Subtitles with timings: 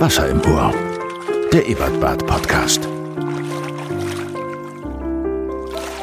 [0.00, 0.72] Wasser im Ohr.
[1.52, 2.88] Der Ebertbad Podcast.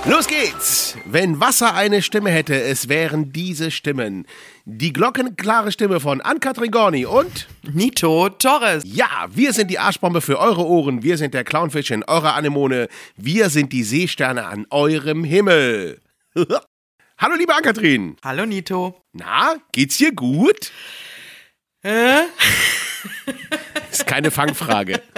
[0.06, 0.96] Los geht's!
[1.06, 4.28] Wenn Wasser eine Stimme hätte, es wären diese Stimmen.
[4.66, 8.84] Die glockenklare Stimme von Ann-Kathrin Gorni und Nito Torres.
[8.86, 12.90] ja, wir sind die Arschbombe für eure Ohren, wir sind der Clownfisch in eurer Anemone,
[13.16, 16.02] wir sind die Seesterne an eurem Himmel.
[17.18, 18.16] Hallo liebe Ann-Kathrin.
[18.24, 19.02] Hallo Nito.
[19.14, 20.72] Na, geht's dir gut?
[21.82, 22.26] Äh?
[24.00, 25.02] Ist keine Fangfrage.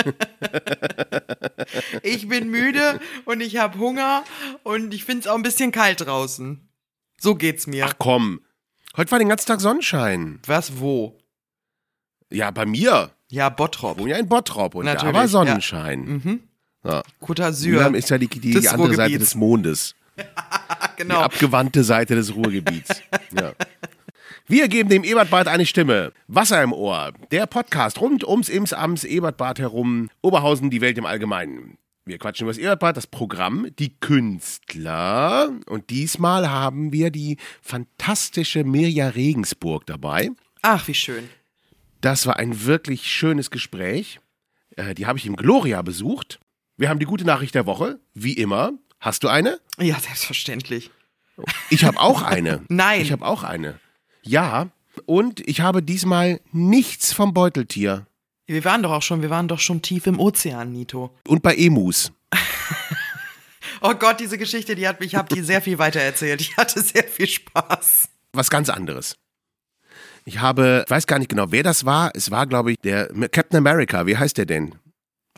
[2.02, 4.24] Ich bin müde und ich habe Hunger
[4.64, 6.68] und ich find's auch ein bisschen kalt draußen.
[7.20, 7.86] So geht's mir.
[7.86, 8.42] Ach komm,
[8.98, 10.40] heute war den ganzen Tag Sonnenschein.
[10.48, 11.20] Was wo?
[12.32, 13.12] Ja, bei mir.
[13.30, 14.00] Ja, Bottrop.
[14.08, 15.28] ja in Bottrop und da Natürlich, war ja.
[15.28, 16.00] Sonnenschein.
[16.02, 16.40] Mhm.
[16.84, 17.04] Ja.
[17.22, 17.94] Côte d'Azur.
[17.94, 19.96] Ist ja die, die, die andere Seite des Mondes.
[20.18, 21.22] Die genau.
[21.22, 23.02] abgewandte Seite des Ruhrgebiets.
[23.32, 23.54] ja.
[24.52, 26.12] Wir geben dem Ebertbad eine Stimme.
[26.28, 27.14] Wasser im Ohr.
[27.30, 30.10] Der Podcast rund ums Ims Ams Ebertbad herum.
[30.24, 31.78] Oberhausen, die Welt im Allgemeinen.
[32.04, 35.52] Wir quatschen über das Ebertbad, das Programm, die Künstler.
[35.68, 40.32] Und diesmal haben wir die fantastische Mirja Regensburg dabei.
[40.64, 41.30] Ach, wie schön.
[42.02, 44.20] Das war ein wirklich schönes Gespräch.
[44.78, 46.40] Äh, die habe ich im Gloria besucht.
[46.76, 48.72] Wir haben die gute Nachricht der Woche, wie immer.
[49.00, 49.60] Hast du eine?
[49.78, 50.90] Ja, selbstverständlich.
[51.70, 52.64] Ich habe auch eine.
[52.68, 53.02] Nein.
[53.02, 53.80] Ich habe auch eine.
[54.30, 54.68] Ja,
[55.08, 58.06] und ich habe diesmal nichts vom Beuteltier.
[58.46, 61.16] Wir waren doch auch schon, wir waren doch schon tief im Ozean, Nito.
[61.28, 62.12] Und bei Emus.
[63.82, 66.42] Oh Gott, diese Geschichte, die hat mich, ich habe die sehr viel weiter erzählt.
[66.42, 68.10] Ich hatte sehr viel Spaß.
[68.34, 69.16] Was ganz anderes.
[70.26, 72.12] Ich habe, ich weiß gar nicht genau, wer das war.
[72.14, 74.06] Es war, glaube ich, der Captain America.
[74.06, 74.76] Wie heißt der denn?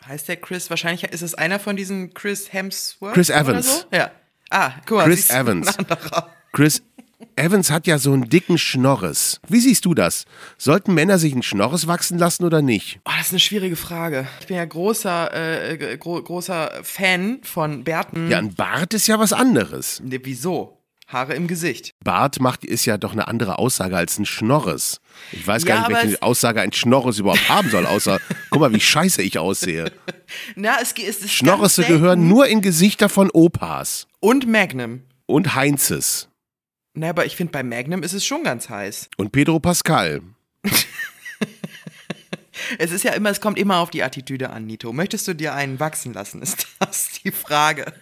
[0.04, 0.70] Heißt der Chris?
[0.70, 3.14] Wahrscheinlich ist es einer von diesen Chris Hemsworth.
[3.14, 3.80] Chris oder Evans.
[3.82, 3.96] So?
[3.96, 4.10] Ja.
[4.50, 5.04] Ah, guck mal.
[5.04, 5.76] Chris Evans.
[6.52, 6.82] Chris
[7.36, 9.40] Evans hat ja so einen dicken Schnorres.
[9.48, 10.24] Wie siehst du das?
[10.58, 13.00] Sollten Männer sich einen Schnorres wachsen lassen oder nicht?
[13.04, 14.26] Oh, das ist eine schwierige Frage.
[14.40, 18.30] Ich bin ja großer, äh, gro großer Fan von Bärten.
[18.30, 20.00] Ja, ein Bart ist ja was anderes.
[20.04, 20.78] Ne, wieso?
[21.08, 21.92] Haare im Gesicht.
[22.02, 24.98] Bart macht ist ja doch eine andere Aussage als ein Schnorres.
[25.32, 28.18] Ich weiß Ja, gar nicht, welche Aussage ein Schnorres überhaupt haben soll, außer,
[28.50, 29.92] guck mal, wie scheiße ich aussehe.
[30.56, 31.92] Na, es, es selten.
[31.92, 35.02] gehören nur in Gesichter von Opas Und Magnum.
[35.26, 36.28] und Heinzes
[36.94, 39.08] Na, aber ich finde, bei Magnum ist es schon ganz heiß.
[39.16, 40.22] und Pedro Pascal.
[42.78, 44.92] Es ist ja immer, es kommt immer auf die Attitüde an, Nito.
[44.92, 46.42] Möchtest du dir einen wachsen lassen?
[46.42, 47.92] Ist das die Frage?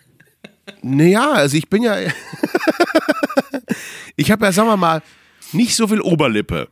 [0.82, 1.96] Naja, also ich bin ja,
[4.16, 5.02] ich habe ja, sagen wir mal,
[5.52, 6.68] nicht so viel Oberlippe.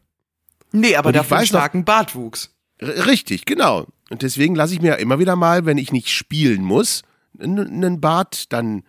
[0.73, 2.55] Nee, aber dafür einen weiß noch- starken Bartwuchs.
[2.81, 3.87] Richtig, genau.
[4.11, 7.03] Und deswegen lasse ich mir ja immer wieder mal, wenn ich nicht spielen muss,
[7.41, 8.85] einen Bart dann.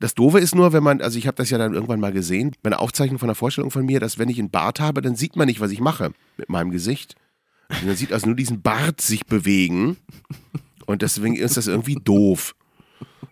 [0.00, 2.56] Das Doofe ist nur, wenn man, also ich habe das ja dann irgendwann mal gesehen,
[2.62, 5.14] bei einer Aufzeichnung von einer Vorstellung von mir, dass wenn ich einen Bart habe, dann
[5.14, 7.16] sieht man nicht, was ich mache mit meinem Gesicht.
[7.68, 9.98] Und man sieht also nur diesen Bart sich bewegen.
[10.86, 12.54] Und deswegen ist das irgendwie doof.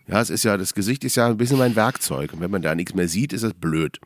[0.07, 2.33] Ja, es ist ja, das Gesicht ist ja ein bisschen mein Werkzeug.
[2.33, 3.99] Und wenn man da nichts mehr sieht, ist das blöd.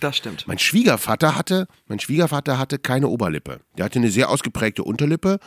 [0.00, 0.46] Das stimmt.
[0.46, 3.60] Mein Schwiegervater hatte, mein Schwiegervater hatte keine Oberlippe.
[3.76, 5.38] Der hatte eine sehr ausgeprägte Unterlippe,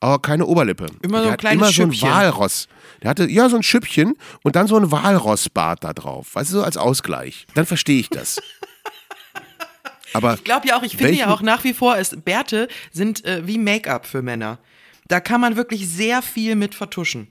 [0.00, 0.86] aber keine Oberlippe.
[1.02, 2.10] Immer so ein kleines immer so ein Schüppchen.
[2.10, 2.68] Walross.
[3.02, 6.34] Der hatte ja so ein Schüppchen und dann so ein Walrossbart da drauf.
[6.34, 7.46] Weißt du, so als Ausgleich.
[7.54, 8.40] Dann verstehe ich das.
[10.12, 13.24] Aber Ich glaube ja auch, ich finde ja auch nach wie vor, es, Bärte sind
[13.24, 14.58] äh, wie Make-up für Männer.
[15.06, 17.28] Da kann man wirklich sehr viel mit vertuschen.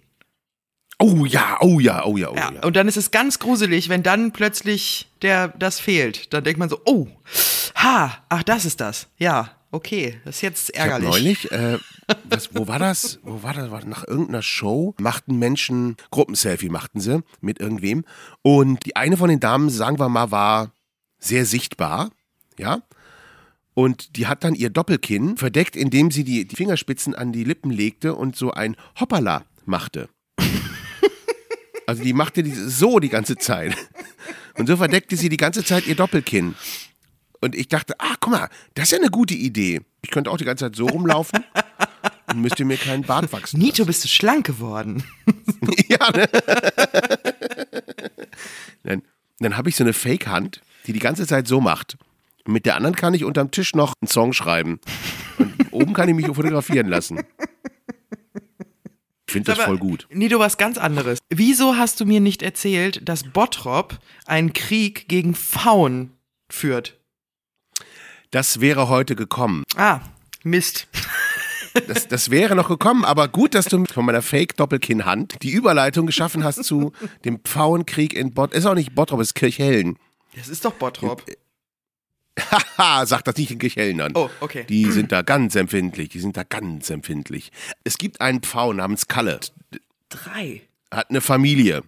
[0.98, 2.64] oh ja, oh ja, oh ja, oh Ja, ja.
[2.64, 6.34] und dann ist es ganz gruselig, wenn dann plötzlich der, das fehlt.
[6.34, 7.08] Dann denkt man so, oh,
[7.76, 9.08] ha, ach, das ist das.
[9.18, 11.10] Ja, okay, das ist jetzt ärgerlich.
[11.10, 11.78] neulich, äh,
[12.26, 13.20] was, wo war das?
[13.24, 13.72] Wo war das?
[13.72, 18.06] War nach irgendeiner Show machten Menschen Gruppenselfie machten sie mit irgendwem
[18.42, 20.72] und die eine von den Damen, sagen wir mal, war
[21.20, 22.12] sehr sichtbar,
[22.58, 22.82] ja.
[23.74, 27.72] Und die hat dann ihr Doppelkinn verdeckt, indem sie die, die Fingerspitzen an die Lippen
[27.72, 30.10] legte und so ein Hoppala machte.
[31.90, 33.76] Also die machte die so die ganze Zeit.
[34.54, 36.54] Und so verdeckte sie die ganze Zeit ihr Doppelkinn.
[37.42, 39.82] Und ich dachte, ah, guck mal, das ist ja eine gute Idee.
[40.02, 41.44] Ich könnte auch die ganze Zeit so rumlaufen
[42.28, 43.60] und müsste mir keinen Bart wachsen.
[43.60, 45.04] Nito, bist du schlank geworden?
[45.88, 46.30] ja, ne?
[48.84, 49.02] Dann,
[49.40, 51.98] dann habe ich so eine Fake-Hand, die die ganze Zeit so macht.
[52.46, 54.80] Und mit der anderen kann ich unterm Tisch noch einen Song schreiben.
[55.38, 57.20] Und oben kann ich mich fotografieren lassen.
[59.28, 60.08] Ich finde das voll gut.
[60.12, 61.20] Nito, was ganz anderes.
[61.30, 66.14] Wieso hast du mir nicht erzählt, dass Bottrop einen Krieg gegen Pfauen
[66.50, 66.99] führt?
[68.32, 69.64] Das wäre heute gekommen.
[69.76, 70.02] Ah,
[70.44, 70.88] Mist.
[71.88, 76.44] Das, das wäre noch gekommen, aber gut, dass du von meiner Fake-Doppelkinn-Hand die Überleitung geschaffen
[76.44, 76.94] hast zu
[77.26, 78.54] dem Pfauenkrieg in Bott.
[78.54, 79.98] Ist auch nicht Bottrop, ist Kirchhellen.
[80.36, 81.24] Das ist doch Bottrop.
[82.78, 84.14] Haha, sagt das nicht den Kirchhellnern.
[84.16, 84.66] Oh, okay.
[84.68, 87.52] Die sind da ganz empfindlich, die sind da ganz empfindlich.
[87.84, 89.40] Es gibt einen Pfau namens Kalle,
[90.10, 90.62] Drei.
[90.92, 91.84] hat eine Familie.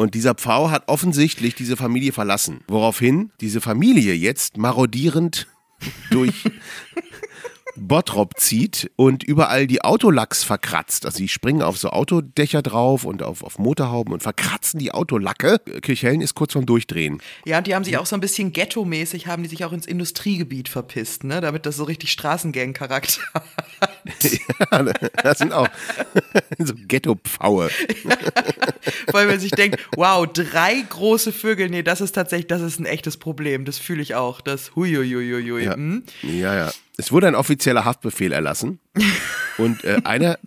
[0.00, 2.62] Und dieser Pfau hat offensichtlich diese Familie verlassen.
[2.68, 5.46] Woraufhin diese Familie jetzt marodierend
[6.10, 6.44] durch
[7.76, 11.06] Bottrop zieht und überall die Autolacks verkratzt.
[11.06, 15.60] Also sie springen auf so Autodächer drauf und auf, auf Motorhauben und verkratzen die Autolacke.
[15.82, 17.20] Kirchhellen ist kurz vorm Durchdrehen.
[17.44, 19.86] Ja, und die haben sich auch so ein bisschen ghetto-mäßig, haben die sich auch ins
[19.86, 21.40] Industriegebiet verpisst, ne?
[21.40, 23.90] Damit das so richtig Straßengang-Charakter hat.
[24.70, 25.68] Ja, das sind auch
[26.58, 27.70] so Ghetto-Pfaue.
[29.12, 32.86] Weil man sich denkt, wow, drei große Vögel, nee, das ist tatsächlich, das ist ein
[32.86, 33.64] echtes Problem.
[33.64, 34.40] Das fühle ich auch.
[34.40, 35.64] Das huiuiuiui.
[35.64, 35.74] Ja.
[35.74, 36.04] Hm?
[36.22, 36.72] ja, ja.
[36.96, 38.80] Es wurde ein offizieller Haftbefehl erlassen.
[39.58, 40.38] Und äh, einer,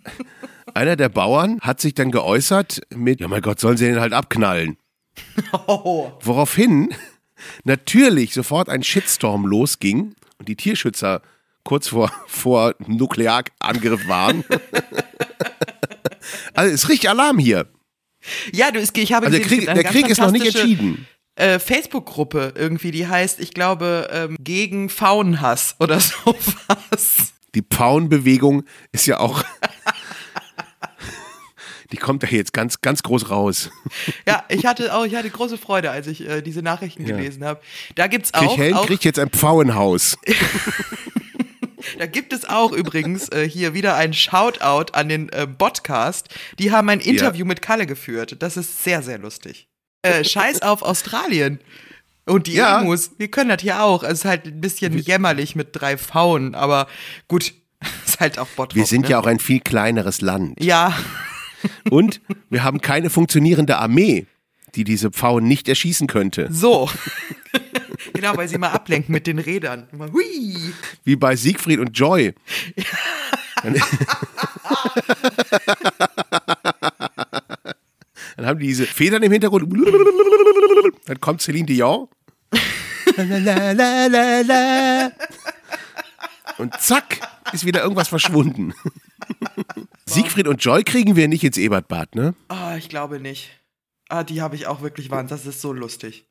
[0.74, 4.12] einer der Bauern hat sich dann geäußert mit, ja mein Gott, sollen sie den halt
[4.12, 4.76] abknallen.
[5.66, 6.10] Oh.
[6.20, 6.94] Woraufhin
[7.64, 11.22] natürlich sofort ein Shitstorm losging und die Tierschützer
[11.62, 14.44] kurz vor, vor Nuklearangriff waren.
[16.54, 17.66] also es richtig Alarm hier.
[18.52, 21.06] Ja, du, ich habe Also der Krieg, der Krieg ist noch nicht entschieden.
[21.36, 27.32] Äh, Facebook-Gruppe irgendwie, die heißt, ich glaube, ähm, gegen Faunenhass oder sowas.
[27.54, 29.42] Die Pfauenbewegung ist ja auch.
[31.92, 33.70] Die kommt da jetzt ganz, ganz groß raus.
[34.26, 37.14] Ja, ich hatte auch, ich hatte große Freude, als ich äh, diese Nachrichten Ja.
[37.16, 37.60] gelesen habe.
[37.94, 40.16] Da gibt's auch, Kirchhellen auch kriegt jetzt ein Pfauenhaus.
[41.98, 46.28] da gibt es auch übrigens äh, hier wieder ein Shoutout an den äh, Podcast.
[46.58, 48.36] Die haben ein Interview mit Kalle geführt.
[48.40, 49.68] Das ist sehr, sehr lustig.
[50.04, 51.60] Äh, Scheiß auf Australien.
[52.26, 52.80] Und die Ja.
[52.80, 54.02] Emus, wir können das hier auch.
[54.02, 56.86] Es ist halt ein bisschen jämmerlich mit drei Pfauen, aber
[57.28, 57.52] gut,
[58.06, 58.74] ist halt auch Bottrop.
[58.76, 59.10] Wir sind ne?
[59.10, 60.62] ja auch ein viel kleineres Land.
[60.62, 60.96] Ja,
[61.90, 62.20] Und
[62.50, 64.26] wir haben keine funktionierende Armee,
[64.74, 66.48] die diese Pfauen nicht erschießen könnte.
[66.50, 66.90] so.
[68.12, 69.88] genau, weil sie mal ablenken mit den Rädern.
[69.92, 70.56] Immer, hui.
[71.04, 72.34] Wie bei Siegfried und Joy.
[73.62, 73.76] Dann,
[78.36, 79.68] Dann haben die diese Federn im Hintergrund.
[81.06, 82.08] Dann kommt Celine Dion.
[86.58, 87.20] Und zack,
[87.52, 88.74] ist wieder irgendwas verschwunden.
[90.06, 92.34] Siegfried und Joy kriegen wir nicht ins Ebertbad, ne?
[92.48, 93.50] Ah, ich glaube nicht.
[94.08, 95.44] Ah, die habe ich auch wirklich wahnsinnig.
[95.44, 96.26] Das ist so lustig.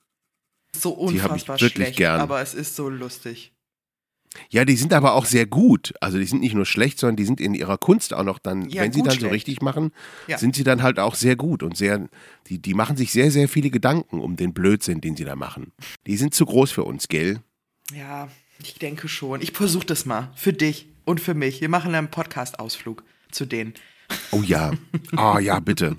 [0.75, 2.19] So Die hab ich unfassbar wirklich schlecht, gern.
[2.19, 3.52] aber es ist so lustig.
[4.49, 5.93] Ja, die sind aber auch sehr gut.
[6.01, 8.67] Also die sind nicht nur schlecht, sondern die sind in ihrer Kunst auch noch dann,
[8.69, 9.33] Ja, wenn sie dann so schlecht.
[9.33, 9.91] richtig machen,
[10.27, 10.37] Ja.
[10.37, 12.07] sind sie dann halt auch sehr gut und sehr,
[12.47, 15.71] die, die machen sich sehr, sehr viele Gedanken um den Blödsinn, den sie da machen.
[16.07, 17.39] Die sind zu groß für uns, gell?
[17.93, 18.27] Ja,
[18.61, 19.41] ich denke schon.
[19.41, 20.31] Ich versuche das mal.
[20.35, 21.61] Für dich und für mich.
[21.61, 23.73] Wir machen einen Podcast-Ausflug zu denen.
[24.31, 24.71] Oh ja.
[25.15, 25.95] Ah ja, bitte.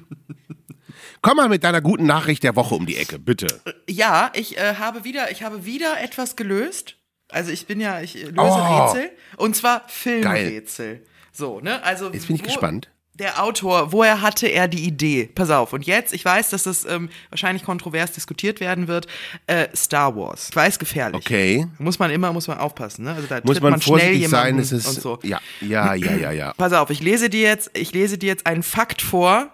[1.23, 3.47] Komm mal mit deiner guten Nachricht der Woche um die Ecke, bitte.
[3.89, 6.97] Ja, ich äh, habe wieder, ich habe wieder etwas gelöst.
[7.31, 8.85] Also ich bin ja, ich äh, löse Oh.
[8.87, 9.11] Rätsel.
[9.37, 11.05] Und zwar Filmrätsel.
[11.33, 11.83] So, ne?
[11.83, 12.91] Also Jetzt bin ich wo- gespannt.
[13.17, 15.31] Der Autor, woher hatte er die Idee?
[15.33, 19.07] Pass auf, und jetzt, ich weiß, dass das ähm, wahrscheinlich kontrovers diskutiert werden wird.
[19.47, 20.49] Äh, Star Wars.
[20.51, 21.21] Ich weiß, gefährlich.
[21.25, 21.69] Okay.
[21.79, 23.13] Muss man immer, muss man aufpassen, ne?
[23.15, 25.01] Also da Muss tritt man, man schnell vorsichtig sein, jemanden es ist.
[25.01, 25.21] so.
[25.23, 26.53] Ja, ja, ja, ja, ja.
[26.55, 29.47] Pass auf, ich lese dir jetzt, ich lese dir jetzt einen Fakt vor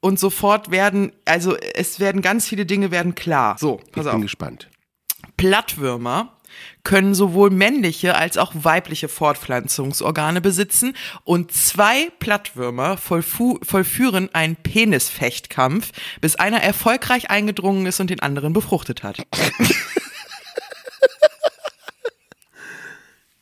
[0.00, 3.56] und sofort werden, also es werden ganz viele Dinge werden klar.
[3.56, 4.20] So, Ich pass bin auf.
[4.20, 4.68] gespannt.
[5.36, 6.35] Plattwürmer
[6.84, 10.94] können sowohl männliche als auch weibliche Fortpflanzungsorgane besitzen
[11.24, 19.02] und zwei Plattwürmer vollführen einen Penisfechtkampf, bis einer erfolgreich eingedrungen ist und den anderen befruchtet
[19.02, 19.18] hat.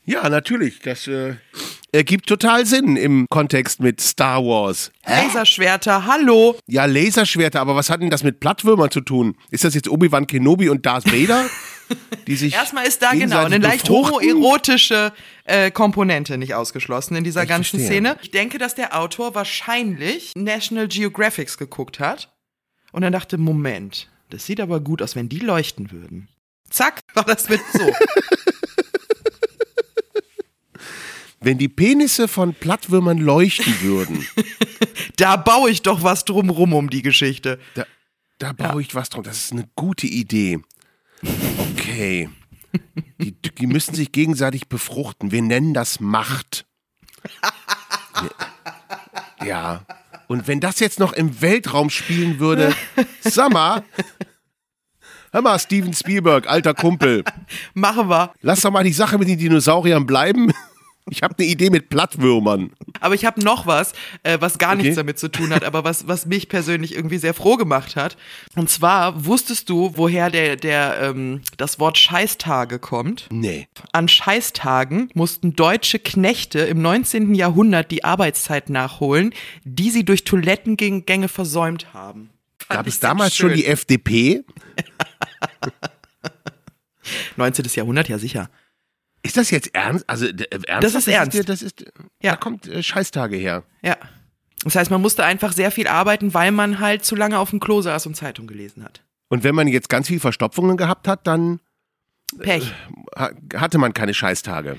[0.07, 0.81] Ja, natürlich.
[0.81, 1.37] Das äh,
[1.95, 4.91] ergibt total Sinn im Kontext mit Star Wars.
[5.07, 6.57] Laserschwerter, hallo!
[6.67, 9.37] Ja, Laserschwerter, aber was hat denn das mit Plattwürmern zu tun?
[9.51, 11.47] Ist das jetzt Obi-Wan Kenobi und Darth Vader?
[12.27, 14.29] Die sich Erstmal ist da genau eine leicht befruchten?
[14.31, 15.13] homoerotische
[15.45, 17.99] äh, Komponente nicht ausgeschlossen in dieser Ich ganzen verstehe.
[17.99, 18.17] Szene.
[18.23, 22.33] Ich denke, dass der Autor wahrscheinlich National Geographics geguckt hat
[22.91, 26.29] und dann dachte, Moment, das sieht aber gut aus, wenn die leuchten würden.
[26.71, 27.81] Zack, war das mit so.
[31.45, 34.27] Wenn die Penisse von Plattwürmern leuchten würden,
[35.17, 37.59] da baue ich doch was drumrum um die Geschichte.
[37.75, 37.85] da,
[38.39, 39.25] da baue ich was drum.
[39.25, 40.61] Das ist eine gute Idee.
[41.73, 42.31] Okay.
[43.21, 45.33] Die, die müssen sich gegenseitig befruchten.
[45.33, 46.65] Wir nennen das Macht.
[49.45, 49.85] Ja.
[50.27, 52.75] Und wenn das jetzt noch im Weltraum spielen würde,
[53.21, 53.85] sag mal,
[55.31, 57.23] hör mal, Steven Spielberg, alter Kumpel,
[57.75, 58.33] Machen wir.
[58.41, 60.53] lass doch mal die Sache mit den Dinosauriern bleiben.
[61.11, 62.71] Ich habe eine Idee mit Plattwürmern.
[63.01, 63.93] Aber ich habe noch was,
[64.23, 64.97] äh, was gar nichts Okay.
[64.97, 68.17] damit zu tun hat, aber was, was mich persönlich irgendwie sehr froh gemacht hat.
[68.57, 73.29] Und zwar wusstest du, woher der, der, ähm, das Wort Scheißtage kommt?
[73.31, 73.69] Nee.
[73.93, 77.35] An Scheißtagen mussten deutsche Knechte im 19.
[77.35, 79.35] Jahrhundert die Arbeitszeit nachholen,
[79.65, 82.31] die sie durch Toilettengänge versäumt haben.
[82.59, 83.51] Fand Gab es damals schön.
[83.51, 84.43] schon die FDP?
[87.37, 87.67] 19.
[87.75, 88.49] Jahrhundert, ja sicher.
[89.25, 90.09] Ist das jetzt ernst?
[90.09, 90.83] Also äh, ernsthaft?
[90.85, 91.37] Das ist ernst.
[91.37, 91.85] dir- Das ist,
[92.23, 92.33] Ja.
[92.33, 93.65] Da kommt äh, Scheißtage her.
[93.83, 93.97] Ja.
[94.63, 97.59] Das heißt, man musste einfach sehr viel arbeiten, weil man halt zu lange auf dem
[97.61, 99.03] Klo saß und Zeitung gelesen hat.
[99.29, 101.61] Und wenn man jetzt ganz viel Verstopfungen gehabt hat, dann
[102.39, 102.73] Pech.
[103.19, 104.77] ha- hatte man keine Scheißtage.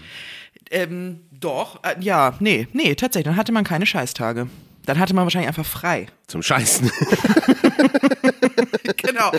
[0.72, 4.48] Ähm, doch, äh, ja, nee, nee, tatsächlich, dann hatte man keine Scheißtage.
[4.86, 6.08] Dann hatte man wahrscheinlich einfach frei.
[6.28, 6.90] Zum Scheißen.
[8.98, 9.32] genau.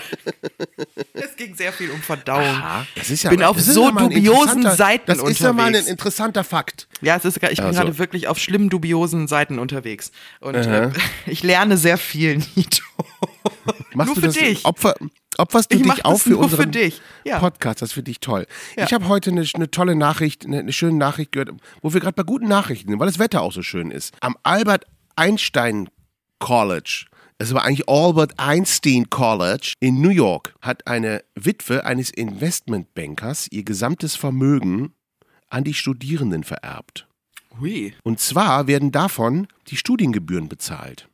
[1.13, 2.63] Es ging sehr viel um Verdauung.
[2.95, 5.69] Das ist ja Bin mal- auf das so dubiosen Seiten Das ist ja mal ein
[5.69, 5.89] unterwegs.
[5.89, 6.89] interessanter Fakt.
[7.01, 7.81] Ja, es ist, ich bin Also.
[7.81, 10.11] gerade wirklich auf schlimm dubiosen Seiten unterwegs.
[10.41, 10.91] Und äh,
[11.27, 12.83] ich lerne sehr viel, Nito.
[13.95, 14.65] Machst Nur du für das, dich.
[14.65, 14.95] Opfer,
[15.39, 17.01] opferst du Ich dich auf das für nur unseren für dich.
[17.25, 17.39] Ja.
[17.39, 17.83] Podcast?
[17.83, 18.47] Das finde ich toll.
[18.77, 18.85] Ja.
[18.85, 21.51] Ich habe heute eine, eine tolle Nachricht, eine, eine schöne Nachricht gehört,
[21.83, 24.15] wo wir gerade bei guten Nachrichten sind, weil das Wetter auch so schön ist.
[24.21, 24.85] Am Albert
[25.17, 25.89] Einstein
[26.39, 27.07] College,
[27.39, 33.63] es war eigentlich Albert Einstein College in New York, hat eine Witwe eines Investmentbankers ihr
[33.63, 34.95] gesamtes Vermögen
[35.49, 37.07] an die Studierenden vererbt.
[37.61, 37.95] Hui.
[38.03, 41.09] Und zwar werden davon die Studiengebühren bezahlt.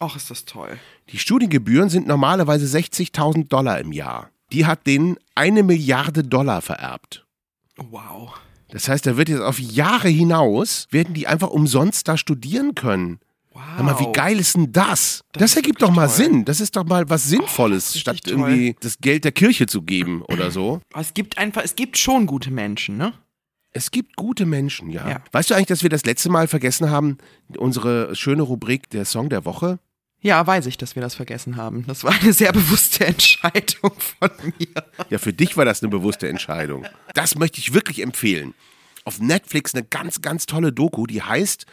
[0.00, 0.78] Ach, ist das toll.
[1.10, 4.30] Die Studiengebühren sind normalerweise 60.000 Dollar im Jahr.
[4.52, 7.24] Die hat denen eine Milliarde Dollar vererbt.
[7.76, 8.34] Wow.
[8.70, 13.18] Das heißt, da wird jetzt auf Jahre hinaus, werden die einfach umsonst da studieren können.
[13.58, 13.64] Wow.
[13.76, 15.24] Sag mal, wie geil ist denn das?
[15.32, 16.44] Das, ergibt doch mal Sinn.
[16.44, 18.32] Das ist doch mal was Sinnvolles, richtig statt toll.
[18.34, 20.80] irgendwie das Geld der Kirche zu geben oder so.
[20.92, 23.14] Aber Es gibt einfach, es gibt schon gute Menschen, ne?
[23.72, 25.08] Es gibt gute Menschen, ja.
[25.08, 25.20] Ja.
[25.32, 27.18] Weißt du eigentlich, dass wir das letzte Mal vergessen haben,
[27.56, 29.78] unsere schöne Rubrik, der Song der Woche?
[30.20, 31.84] Ja, weiß ich, dass wir das vergessen haben.
[31.86, 34.84] Das war eine sehr bewusste Entscheidung von mir.
[35.10, 36.86] Ja, für dich war das eine bewusste Entscheidung.
[37.14, 38.54] Das möchte ich wirklich empfehlen.
[39.04, 41.66] Auf Netflix eine ganz, ganz tolle Doku, die heißt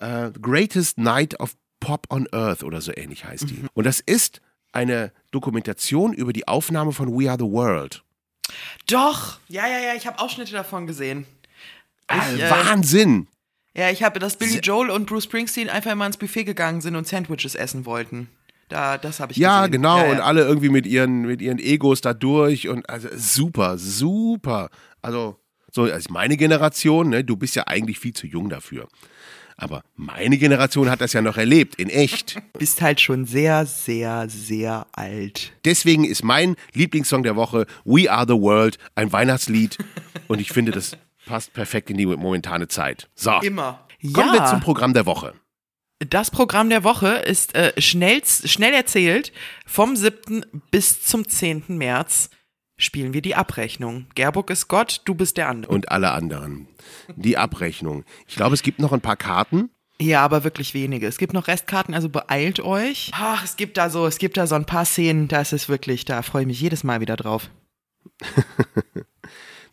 [0.00, 3.64] äh, Greatest Night of Pop on Earth oder so ähnlich heißt die.
[3.72, 4.40] Und das ist
[4.72, 8.02] eine Dokumentation über die Aufnahme von We Are the World.
[8.86, 9.38] Doch.
[9.48, 11.26] Ja, ja, ja, ich habe Ausschnitte davon gesehen.
[12.10, 13.28] Ich, äh, Wahnsinn!
[13.74, 16.96] Ja, ich habe, dass Billy Joel und Bruce Springsteen einfach immer ins Buffet gegangen sind
[16.96, 18.28] und Sandwiches essen wollten.
[18.68, 19.72] Da, das habe ich Ja, gesehen.
[19.72, 19.98] genau.
[19.98, 20.12] Ja, ja.
[20.12, 22.68] Und alle irgendwie mit ihren, mit ihren Egos da durch.
[22.68, 24.70] Und also super, super.
[25.02, 25.36] Also,
[25.72, 28.88] so als meine Generation, ne, du bist ja eigentlich viel zu jung dafür.
[29.60, 32.38] Aber meine Generation hat das ja noch erlebt, in echt.
[32.58, 35.52] bist halt schon sehr, sehr, sehr alt.
[35.66, 39.76] Deswegen ist mein Lieblingssong der Woche We Are the World, ein Weihnachtslied.
[40.28, 43.10] Und ich finde, das passt perfekt in die momentane Zeit.
[43.14, 43.86] So, Immer.
[44.14, 45.34] kommen ja, wir zum Programm der Woche.
[45.98, 49.30] das Programm der Woche ist äh, schnell, schnell erzählt.
[49.66, 50.46] Vom 7.
[50.70, 51.64] bis zum 10.
[51.68, 52.30] März
[52.80, 54.06] spielen wir die Abrechnung.
[54.14, 55.72] Gerburg ist Gott, du bist der andere.
[55.72, 56.66] Und alle anderen.
[57.16, 58.04] Die Abrechnung.
[58.26, 59.70] Ich glaube, es gibt noch ein paar Karten.
[60.00, 61.06] Ja, aber wirklich wenige.
[61.06, 63.10] Es gibt noch Restkarten, also beeilt euch.
[63.12, 66.06] Ach, es gibt da so, es gibt da so ein paar Szenen, da ist wirklich,
[66.06, 67.50] da freue ich mich jedes Mal wieder drauf.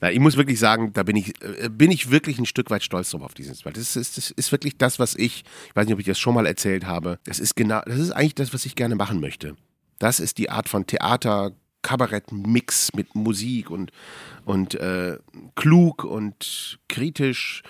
[0.02, 2.84] Na, ich muss wirklich sagen, da bin ich, äh, bin ich wirklich ein Stück weit
[2.84, 3.72] stolz drauf auf dieses Mal.
[3.72, 6.36] Das ist, das ist wirklich das, was ich, ich weiß nicht, ob ich das schon
[6.36, 7.20] mal erzählt habe.
[7.24, 9.56] Das ist genau, das ist eigentlich das, was ich gerne machen möchte.
[9.98, 11.54] Das ist die Art von Theater,
[11.88, 13.91] Kabarett-Mix mit Musik und,
[14.44, 15.17] und äh,
[15.56, 17.63] klug und kritisch,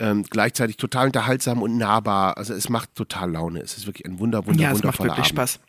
[0.00, 2.36] ähm, gleichzeitig total unterhaltsam und nahbar.
[2.38, 3.60] Also es macht total Laune.
[3.60, 5.50] Es ist wirklich ein wunder, wunder, Ja, es macht wundervoller wirklich Abend.
[5.50, 5.60] Spaß.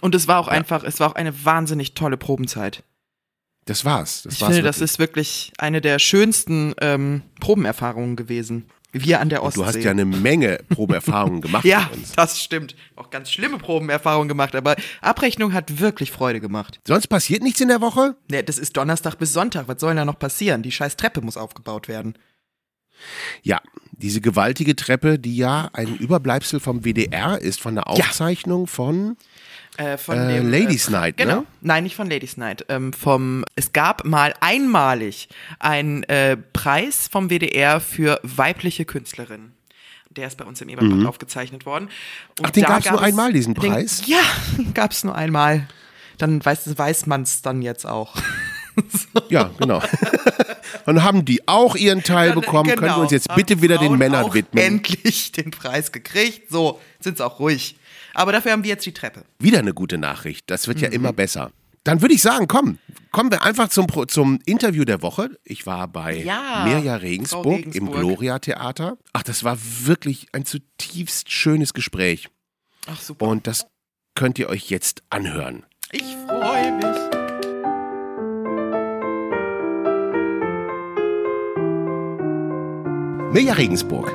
[0.00, 2.84] Und es war auch einfach, es war auch eine wahnsinnig tolle Probenzeit.
[3.64, 4.22] Das war's.
[4.22, 4.90] Das Ich war's finde, das wirklich.
[4.92, 8.66] ist wirklich eine der schönsten ähm, Probenerfahrungen gewesen.
[8.94, 9.60] Wir an der Ostsee.
[9.60, 12.76] Du hast ja eine Menge Probeerfahrungen gemacht ja, das stimmt.
[12.96, 16.80] Auch ganz schlimme Probenerfahrungen gemacht, aber Abrechnung hat wirklich Freude gemacht.
[16.86, 18.16] Sonst passiert nichts in der Woche?
[18.30, 19.66] Ja, das ist Donnerstag bis Sonntag.
[19.66, 20.62] Was soll denn da noch passieren?
[20.62, 22.14] Die scheiß Treppe muss aufgebaut werden.
[23.42, 23.60] Ja,
[23.92, 29.16] diese gewaltige Treppe, die ja ein Überbleibsel vom WDR ist, von der Aufzeichnung von
[29.76, 31.40] Äh, von Äh, dem, Ladies Night, genau.
[31.40, 31.46] ne?
[31.60, 32.64] Nein, nicht von Ladies Night.
[32.68, 35.28] Ähm, vom, es gab mal einmalig
[35.58, 39.52] einen äh, Preis vom WDR für weibliche Künstlerinnen.
[40.10, 41.84] Der ist bei uns im Eberbad aufgezeichnet worden.
[42.38, 42.44] Und Mhm.
[42.46, 44.02] Ach, den gab nur es- einmal, diesen Preis?
[44.02, 44.20] Den, ja,
[44.74, 45.66] gab es nur einmal.
[46.18, 48.14] Dann weiß, weiß man es dann jetzt auch.
[49.28, 49.80] Ja, genau.
[50.86, 52.68] Und haben die auch ihren Teil bekommen?
[52.74, 54.62] Können wir uns jetzt bitte wieder den Männern widmen?
[54.64, 56.50] Endlich den Preis gekriegt.
[56.50, 57.76] So, sind sie auch ruhig.
[58.14, 59.24] Aber dafür haben wir jetzt die Treppe.
[59.38, 60.48] Wieder eine gute Nachricht.
[60.50, 60.94] Das wird ja Mhm.
[60.94, 61.50] immer besser.
[61.84, 62.78] Dann würde ich sagen, komm,
[63.10, 65.30] kommen wir einfach zum, zum Interview der Woche.
[65.44, 67.54] Ich war bei Ja, Mirja Frau Regensburg, im
[67.88, 67.92] Regensburg.
[68.00, 68.96] Gloria Theater.
[69.12, 72.30] Ach, das war wirklich ein zutiefst schönes Gespräch.
[72.86, 73.26] Ach super.
[73.26, 73.66] Und das
[74.14, 75.64] könnt ihr euch jetzt anhören.
[75.92, 78.04] Ich freue mich.
[83.32, 84.12] Mirja Regensburg.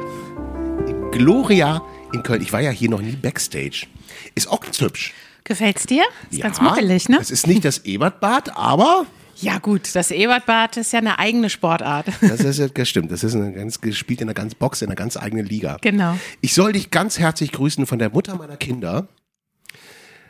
[1.11, 1.81] Gloria
[2.13, 2.41] in Köln.
[2.41, 3.87] Ich war ja hier noch nie Backstage.
[4.35, 5.13] Ist auch ganz hübsch.
[5.43, 6.03] Gefällt's dir?
[6.29, 7.17] Ist ganz muckelig, ne?
[7.19, 9.05] Es ist nicht das Ebertbad, aber
[9.37, 12.07] Ja gut, das Ebertbad ist ja eine eigene Sportart.
[12.21, 13.11] das, ist, das stimmt.
[13.11, 15.77] Das ist eine ganz, gespielt in einer ganz Box, in einer ganz eigenen Liga.
[15.81, 16.17] Genau.
[16.41, 19.07] Ich soll dich ganz herzlich grüßen von der Mutter meiner Kinder.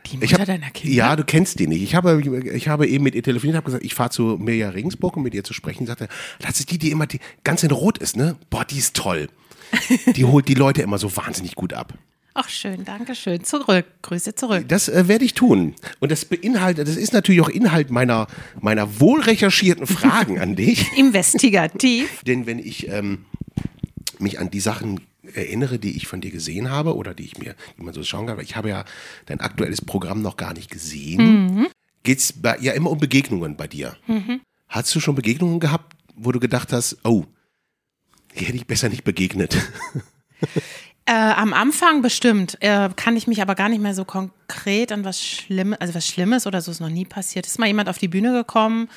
[0.05, 0.95] Die Mutter hab, deiner Kinder?
[0.95, 1.81] Ja, du kennst die nicht.
[1.81, 2.21] Ich habe,
[2.53, 5.33] ich habe eben mit ihr telefoniert, habe gesagt, ich fahre zu Mirja Regensburg, um mit
[5.33, 5.85] ihr zu sprechen.
[5.85, 6.07] Sagte,
[6.39, 8.37] das ist die, die immer die, ganz in Rot ist, ne?
[8.49, 9.27] Boah, die ist toll.
[10.15, 11.93] Die holt die Leute immer so wahnsinnig gut ab.
[12.33, 13.43] Ach schön, danke schön.
[13.43, 14.65] Zurück, Grüße zurück.
[14.67, 15.75] Das äh, werde ich tun.
[15.99, 18.27] Und das beinhaltet, das ist natürlich auch Inhalt meiner,
[18.61, 20.85] meiner wohlrecherchierten Fragen an dich.
[20.97, 22.23] Investigativ.
[22.23, 23.25] Denn wenn ich ähm,
[24.19, 25.01] mich an die Sachen
[25.33, 28.27] erinnere, die ich von dir gesehen habe oder die ich mir, die man so schauen
[28.27, 28.85] kann, weil ich habe ja
[29.25, 31.67] dein aktuelles Programm noch gar nicht gesehen,
[32.03, 33.97] geht's bei, ja immer um Begegnungen bei dir.
[34.67, 37.25] Hast du schon Begegnungen gehabt, wo du gedacht hast, oh,
[38.45, 39.57] hätte ich besser nicht begegnet?
[41.05, 45.03] Äh, am Anfang bestimmt, äh, kann ich mich aber gar nicht mehr so konkret an
[45.03, 47.47] was Schlimmes, also was Schlimmes oder so ist noch nie passiert.
[47.47, 48.89] Ist mal jemand auf die Bühne gekommen,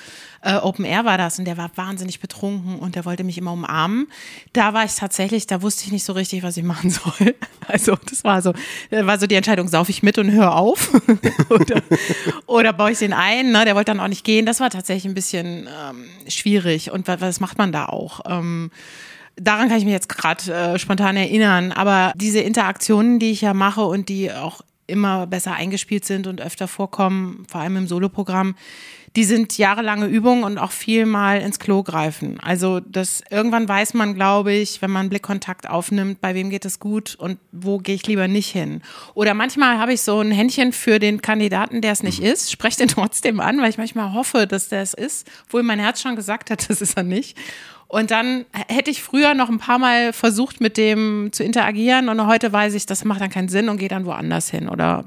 [0.42, 3.52] äh, Open Air war das und der war wahnsinnig betrunken und der wollte mich immer
[3.54, 4.08] umarmen.
[4.52, 7.34] Da war ich tatsächlich, da wusste ich nicht so richtig, was ich machen soll.
[7.66, 8.52] Also das war so,
[8.90, 10.90] äh, war so die Entscheidung, sauf ich mit und hör auf
[11.49, 11.82] oder,
[12.46, 13.52] oder baue ich den ein.
[13.52, 13.64] Ne?
[13.64, 14.44] Der wollte dann auch nicht gehen.
[14.44, 18.20] Das war tatsächlich ein bisschen ähm, schwierig und wa- was macht man da auch?
[18.26, 18.70] Ähm,
[19.36, 21.72] Daran kann ich mich jetzt gerade äh, spontan erinnern.
[21.72, 26.40] Aber diese Interaktionen, die ich ja mache und die auch immer besser eingespielt sind und
[26.40, 28.54] öfter vorkommen, vor allem im Soloprogramm,
[29.14, 32.40] die sind jahrelange Übung und auch viel mal ins Klo greifen.
[32.40, 36.80] Also das irgendwann weiß man, glaube ich, wenn man Blickkontakt aufnimmt, bei wem geht es
[36.80, 38.80] gut und wo gehe ich lieber nicht hin.
[39.14, 42.78] Oder manchmal habe ich so ein Händchen für den Kandidaten, der es nicht ist, spreche
[42.78, 46.16] den trotzdem an, weil ich manchmal hoffe, dass der es ist, obwohl mein Herz schon
[46.16, 47.36] gesagt hat, das ist er nicht.
[47.92, 52.26] Und dann hätte ich früher noch ein paar Mal versucht, mit dem zu interagieren und
[52.26, 55.05] heute weiß ich, das macht dann keinen Sinn und gehe dann woanders hin oder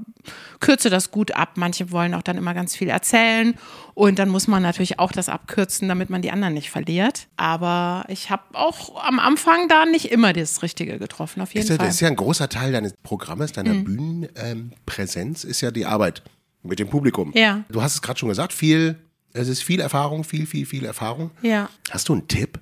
[0.60, 1.54] kürze das gut ab.
[1.56, 3.56] Manche wollen auch dann immer ganz viel erzählen
[3.95, 7.26] und dann muss man natürlich auch das abkürzen, damit man die anderen nicht verliert.
[7.38, 11.78] Aber ich habe auch am Anfang da nicht immer das Richtige getroffen, auf jeden ja,
[11.78, 11.88] Fall.
[11.88, 16.21] das ist ja ein großer Teil deines Programmes, deiner Bühnenpräsenz, ist ja die Arbeit
[16.62, 17.32] mit dem Publikum.
[17.34, 17.63] Ja.
[17.69, 19.00] Du hast es gerade schon gesagt, viel,
[19.34, 21.32] es ist viel Erfahrung, viel, viel, viel Erfahrung.
[21.41, 21.67] ja.
[21.89, 22.60] Hast du einen Tipp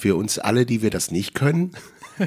[0.00, 1.72] für uns alle, die wir das nicht können?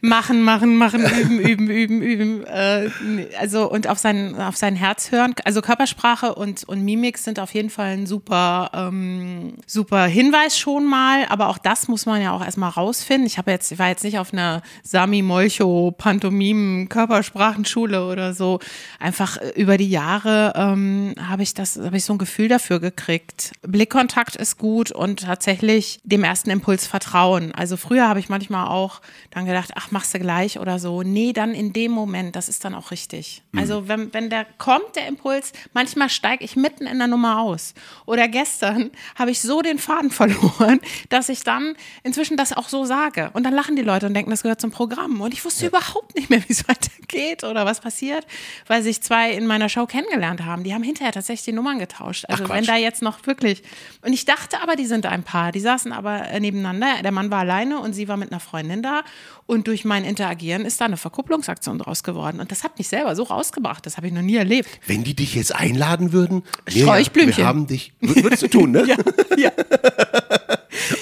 [0.00, 2.44] Machen, machen, machen, üben, üben, üben, üben.
[2.44, 2.90] Äh,
[3.38, 5.34] also und auf sein, auf sein Herz hören.
[5.44, 10.84] Also Körpersprache und, und Mimik sind auf jeden Fall ein super, ähm, super Hinweis schon
[10.84, 11.26] mal.
[11.28, 13.26] Aber auch das muss man ja auch erstmal rausfinden.
[13.26, 18.60] Ich habe jetzt, ich war jetzt nicht auf einer Sami Molcho Pantomimen Körpersprachenschule oder so.
[18.98, 22.80] Einfach äh, über die Jahre ähm, habe ich das, habe ich so ein Gefühl dafür
[22.80, 23.52] gekriegt.
[23.62, 27.52] Blickkontakt ist gut und tatsächlich dem ersten Impuls vertrauen.
[27.54, 31.02] Also früher habe ich manchmal auch dann gedacht, ach, machst du gleich oder so.
[31.02, 33.42] Nee, dann in dem Moment, das ist dann auch richtig.
[33.56, 37.74] Also wenn, wenn der kommt, der Impuls, manchmal steige ich mitten in der Nummer aus.
[38.04, 42.84] Oder gestern habe ich so den Faden verloren, dass ich dann inzwischen das auch so
[42.84, 43.30] sage.
[43.32, 45.20] Und dann lachen die Leute und denken, das gehört zum Programm.
[45.20, 48.26] Und ich wusste überhaupt nicht mehr, wie es weitergeht oder was passiert,
[48.66, 50.64] weil sich zwei in meiner Show kennengelernt haben.
[50.64, 52.24] Die haben hinterher tatsächlich die Nummern getauscht.
[52.28, 53.62] Also Ach, wenn da jetzt noch wirklich.
[54.02, 55.52] Und ich dachte aber, die sind ein Paar.
[55.52, 57.02] Die saßen aber nebeneinander.
[57.02, 59.02] Der Mann war alleine und sie war mit einer Freundin da.
[59.46, 62.40] Und durch mein Interagieren ist da eine Verkupplungsaktion draus geworden.
[62.40, 63.84] Und das hat mich selber so rausgebracht.
[63.86, 64.68] Das habe ich noch nie erlebt.
[64.86, 67.36] Wenn die dich jetzt einladen würden, Sträuchblümchen.
[67.36, 68.84] wir haben dich, wür- würdest du tun, ne?
[68.86, 68.96] Ja,
[69.36, 69.50] ja.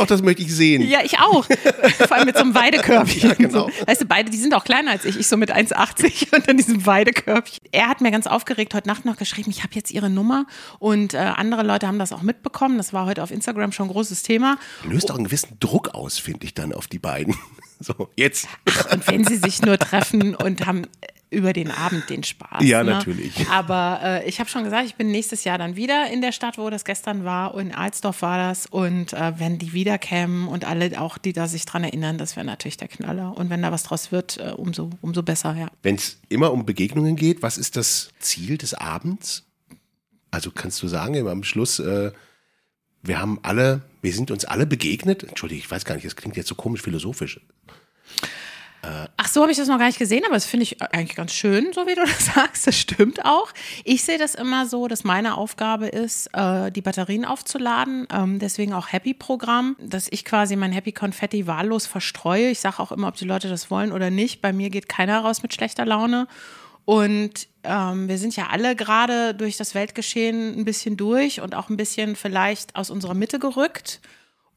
[0.04, 0.86] Auch das möchte ich sehen.
[0.86, 1.46] Ja, ich auch.
[1.46, 3.30] Vor allem mit so einem Weidekörbchen.
[3.30, 3.70] Ja, genau.
[3.70, 3.86] So.
[3.86, 5.18] Weißt du, beide, die sind auch kleiner als ich.
[5.18, 7.60] Ich so mit 1,80 und dann diesem Weidekörbchen.
[7.72, 10.46] Er hat mir ganz aufgeregt heute Nacht noch geschrieben, ich habe jetzt ihre Nummer
[10.78, 12.76] und äh, andere Leute haben das auch mitbekommen.
[12.76, 14.58] Das war heute auf Instagram schon ein großes Thema.
[14.84, 17.34] Löst auch einen gewissen Druck aus, finde ich dann auf die beiden.
[17.80, 18.46] So, jetzt.
[18.92, 20.86] Und wenn sie sich nur treffen und haben
[21.30, 22.62] über den Abend den Spaß.
[22.62, 22.92] Ja, ne?
[22.92, 23.48] natürlich.
[23.50, 26.58] Aber äh, ich habe schon gesagt, ich bin nächstes Jahr dann wieder in der Stadt,
[26.58, 27.54] wo das gestern war.
[27.54, 28.66] Und in Alsdorf war das.
[28.66, 32.46] Und äh, wenn die wiederkämen und alle auch, die da sich dran erinnern, das wäre
[32.46, 33.37] natürlich der Knaller.
[33.37, 35.68] Und wenn da was draus wird, äh, umso, umso besser, ja.
[35.82, 39.44] Wenn es immer um Begegnungen geht, was ist das Ziel des Abends?
[40.30, 42.12] Also kannst du sagen, immer am Schluss, äh,
[43.02, 45.22] wir haben alle, wir sind uns alle begegnet.
[45.22, 47.40] Entschuldige, ich weiß gar nicht, das klingt jetzt so komisch philosophisch.
[49.16, 51.33] Ach so habe ich das noch gar nicht gesehen, aber das finde ich eigentlich ganz
[51.33, 52.66] schön, so wie du das sagst.
[52.66, 53.53] Das stimmt auch.
[53.85, 58.07] Ich sehe das immer so, dass meine Aufgabe ist, äh, die Batterien aufzuladen.
[58.12, 62.49] Ähm, deswegen auch Happy-Programm, dass ich quasi mein Happy Konfetti wahllos verstreue.
[62.49, 64.40] Ich sage auch immer, ob die Leute das wollen oder nicht.
[64.40, 66.27] Bei mir geht keiner raus mit schlechter Laune.
[66.85, 71.70] Und ähm, wir sind ja alle gerade durch das Weltgeschehen ein bisschen durch und auch
[71.70, 74.01] ein bisschen vielleicht aus unserer Mitte gerückt.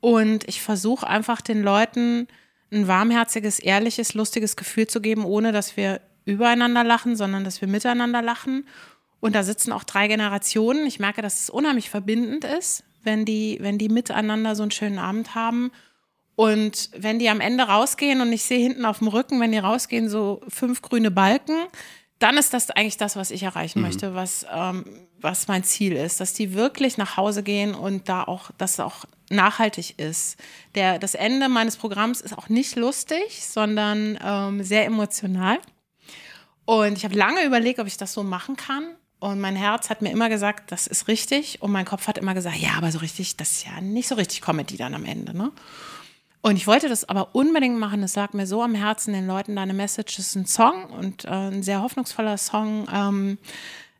[0.02, 2.28] Und ich versuche einfach den Leuten
[2.72, 7.68] ein warmherziges, ehrliches, lustiges Gefühl zu geben, ohne dass wir übereinander lachen, sondern dass wir
[7.68, 8.68] miteinander lachen.
[9.20, 10.86] Und da sitzen auch drei Generationen.
[10.86, 15.00] Ich merke, dass es unheimlich verbindend ist, wenn die, wenn die miteinander so einen schönen
[15.00, 15.72] Abend haben.
[16.36, 19.58] Und wenn die am Ende rausgehen und ich sehe hinten auf dem Rücken, wenn die
[19.58, 21.56] rausgehen, so fünf grüne Balken,
[22.20, 24.86] dann ist das eigentlich das, was ich erreichen möchte, was, ähm,
[25.20, 29.06] was mein Ziel ist, dass die wirklich nach Hause gehen und da auch, dass auch
[29.30, 30.38] nachhaltig ist.
[30.76, 35.60] Der, das Ende meines Programms ist auch nicht lustig, sondern ähm, sehr emotional.
[36.66, 38.96] Und ich habe lange überlegt, ob ich das so machen kann.
[39.20, 41.62] Und mein Herz hat mir immer gesagt, das ist richtig.
[41.62, 44.16] Und mein Kopf hat immer gesagt, ja, aber so richtig, das ist ja nicht so
[44.16, 45.36] richtig Comedy dann am Ende.
[45.36, 45.52] Ne?
[46.48, 48.02] Und ich wollte das aber unbedingt machen.
[48.04, 51.28] Es lag mir so am Herzen, den Leuten deine Message ist ein Song und äh,
[51.28, 53.38] ein sehr hoffnungsvoller Song, ähm,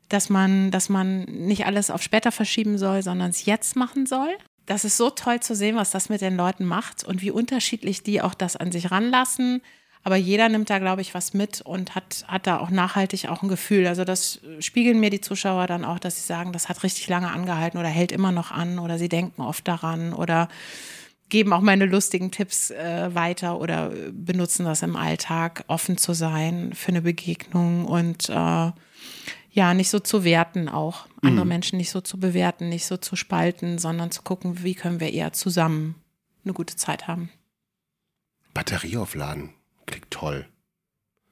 [0.08, 4.30] dass man, dass man nicht alles auf später verschieben soll, sondern es jetzt machen soll.
[4.64, 8.02] Das ist so toll zu sehen, was das mit den Leuten macht und wie unterschiedlich
[8.02, 9.60] die auch das an sich ranlassen.
[10.02, 13.42] Aber jeder nimmt da, glaube ich, was mit und hat, hat da auch nachhaltig auch
[13.42, 13.86] ein Gefühl.
[13.86, 17.30] Also das spiegeln mir die Zuschauer dann auch, dass sie sagen, das hat richtig lange
[17.30, 20.48] angehalten oder hält immer noch an oder sie denken oft daran oder
[21.28, 26.72] geben auch meine lustigen Tipps äh, weiter oder benutzen das im Alltag, offen zu sein
[26.74, 28.72] für eine Begegnung und äh,
[29.50, 31.48] ja, nicht so zu werten auch, andere Mhm.
[31.48, 35.12] Menschen nicht so zu bewerten, nicht so zu spalten, sondern zu gucken, wie können wir
[35.12, 35.96] eher zusammen
[36.44, 37.30] eine gute Zeit haben.
[38.54, 39.50] Batterie aufladen.
[39.86, 40.46] Klingt toll.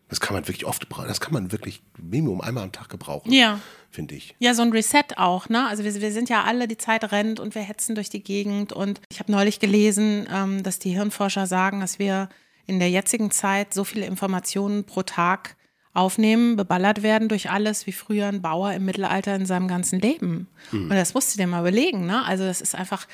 [0.08, 1.08] Das kann man wirklich oft brauchen.
[1.08, 3.58] Das kann man wirklich Minimum einmal am Tag gebrauchen, Ja.
[3.90, 4.36] finde ich.
[4.38, 5.66] Ja, so ein Reset auch, ne?
[5.66, 8.72] Also wir, wir sind ja alle, die Zeit rennt und wir hetzen durch die Gegend.
[8.72, 12.28] Und ich habe neulich gelesen, ähm, dass die Hirnforscher sagen, dass wir
[12.66, 15.56] in der jetzigen Zeit so viele Informationen pro Tag
[15.92, 20.46] aufnehmen, beballert werden durch alles, wie früher ein Bauer im Mittelalter in seinem ganzen Leben.
[20.72, 22.22] Und das musst du dir mal überlegen, ne?
[22.24, 23.06] Also das ist einfach,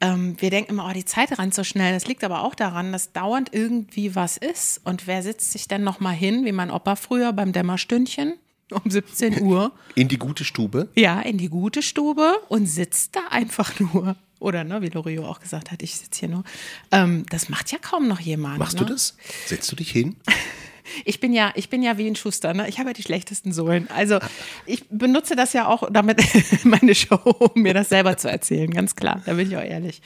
[0.00, 1.94] ähm, wir denken immer, oh, die Zeit rennt so schnell.
[1.94, 4.80] Das liegt aber auch daran, dass dauernd irgendwie was ist.
[4.84, 8.34] Und wer setzt sich denn noch mal hin, wie mein Opa früher beim Dämmerstündchen
[8.70, 9.72] um 17 Uhr?
[9.94, 10.88] In die gute Stube.
[10.94, 14.16] Ja, in die gute Stube und sitzt da einfach nur.
[14.40, 16.44] Oder, ne, wie Lorio auch gesagt hat, ich sitze hier nur.
[16.90, 18.58] Ähm, das macht ja kaum noch jemand.
[18.58, 18.84] Machst ne?
[18.84, 19.16] du das?
[19.46, 20.16] Setzt du dich hin?
[21.04, 22.68] Ich bin ja, ich bin ja wie ein Schuster, ne?
[22.68, 23.88] Ich habe ja die schlechtesten Sohlen.
[23.94, 24.18] Also
[24.66, 26.22] ich benutze das ja auch damit
[26.64, 27.20] meine Show,
[27.54, 29.22] um mir das selber zu erzählen, ganz klar.
[29.26, 30.02] Da bin ich auch ehrlich.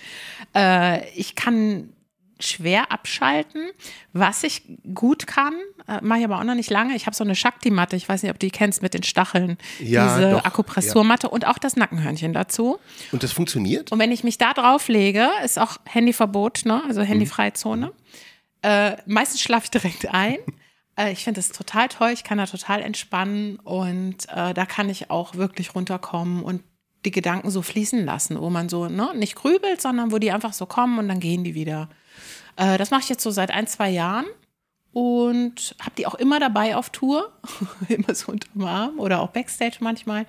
[0.55, 1.91] Äh, ich kann
[2.41, 3.71] schwer abschalten.
[4.13, 4.63] Was ich
[4.95, 5.55] gut kann,
[5.87, 6.95] äh, mache ich aber auch noch nicht lange.
[6.95, 9.59] Ich habe so eine Shakti-Matte, ich weiß nicht, ob du die kennst mit den Stacheln.
[9.81, 12.79] Ja, Diese doch, Akupressurmatte und auch das Nackenhörnchen dazu.
[13.13, 13.93] Und das funktioniert?
[13.93, 16.83] Und wenn ich mich da drauf lege, ist auch Handyverbot, ne?
[16.87, 17.93] also handyfreie Zone.
[18.63, 20.39] Äh, meistens schlafe ich direkt ein.
[20.99, 24.91] Äh, ich finde das total toll, ich kann da total entspannen und äh, da kann
[24.91, 26.63] ich auch wirklich runterkommen und
[27.05, 30.53] die Gedanken so fließen lassen, wo man so ne, nicht grübelt, sondern wo die einfach
[30.53, 31.89] so kommen und dann gehen die wieder.
[32.57, 34.27] Äh, das mache ich jetzt so seit ein, zwei Jahren
[34.93, 37.33] und habe die auch immer dabei auf Tour,
[37.89, 40.27] immer so unterm Arm oder auch Backstage manchmal.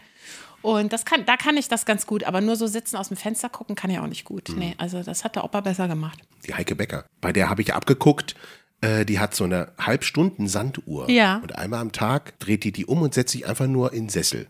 [0.61, 3.15] Und das kann, da kann ich das ganz gut, aber nur so sitzen aus dem
[3.17, 4.51] Fenster gucken kann ich auch nicht gut.
[4.57, 6.19] Nee, also das hat der Opa besser gemacht.
[6.45, 7.05] Die Heike Becker.
[7.21, 8.35] Bei der habe ich abgeguckt.
[8.81, 11.09] Äh, die hat so eine Halbstunden Sanduhr.
[11.09, 11.37] Ja.
[11.37, 14.47] Und einmal am Tag dreht die die um und setzt sich einfach nur in Sessel.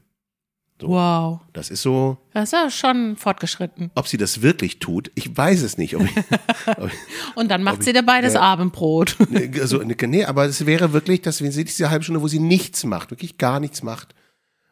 [0.81, 1.41] Wow.
[1.51, 3.91] Das ist so, Das ist ja schon fortgeschritten.
[3.95, 5.95] ob sie das wirklich tut, ich weiß es nicht.
[5.95, 6.15] Ob ich,
[6.77, 6.89] ob
[7.35, 9.17] Und dann macht sie dabei das Abendbrot.
[9.31, 12.39] ich, also, nee, aber es wäre wirklich, dass wenn sie diese halbe Stunde, wo sie
[12.39, 14.15] nichts macht, wirklich gar nichts macht.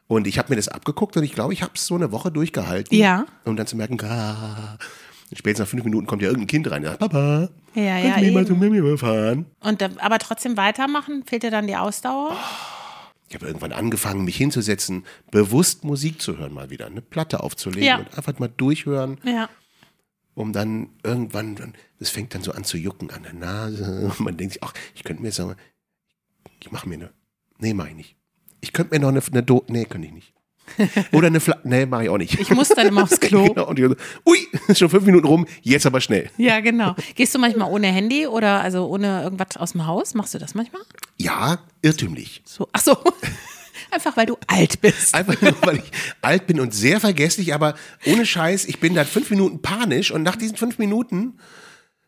[0.07, 2.31] Und ich habe mir das abgeguckt und ich glaube, ich habe es so eine Woche
[2.31, 2.97] durchgehalten.
[2.97, 3.25] Ja.
[3.43, 4.77] Um dann zu merken, ah,
[5.33, 6.83] spätestens nach fünf Minuten kommt ja irgendein Kind rein.
[6.83, 9.45] und sagt, Papa, Ja, kannst ja, du mal zum Mimi fahren?
[9.59, 12.35] Und aber trotzdem weitermachen, fehlt dir dann die Ausdauer?
[13.29, 17.83] Ich habe irgendwann angefangen, mich hinzusetzen, bewusst Musik zu hören, mal wieder, eine Platte aufzulegen
[17.87, 17.97] Ja.
[17.97, 19.49] und einfach mal durchhören, Ja.
[20.33, 24.05] um dann irgendwann, es fängt dann so an zu jucken an der Nase.
[24.05, 25.55] Und man denkt sich, ach, ich könnte mir jetzt sagen,
[26.61, 27.09] ich mache mir eine,
[27.59, 28.15] nee, mache ich nicht.
[28.61, 30.33] Ich könnte mir noch eine, eine Do nee, könnte ich nicht.
[31.11, 32.39] Oder eine Flasche, nee, mache ich auch nicht.
[32.39, 33.45] Ich muss dann immer aufs Klo.
[33.53, 36.29] genau, und so, ui, schon fünf Minuten rum, jetzt aber schnell.
[36.37, 36.95] Ja, genau.
[37.15, 40.13] Gehst du manchmal ohne Handy oder also ohne irgendwas aus dem Haus?
[40.13, 40.81] Machst du das manchmal?
[41.17, 42.41] Ja, irrtümlich.
[42.45, 42.97] So, ach so.
[43.91, 45.13] Einfach weil du alt bist.
[45.15, 47.75] Einfach nur, weil ich alt bin und sehr vergesslich, aber
[48.05, 51.39] ohne Scheiß, ich bin dann fünf Minuten panisch und nach diesen fünf Minuten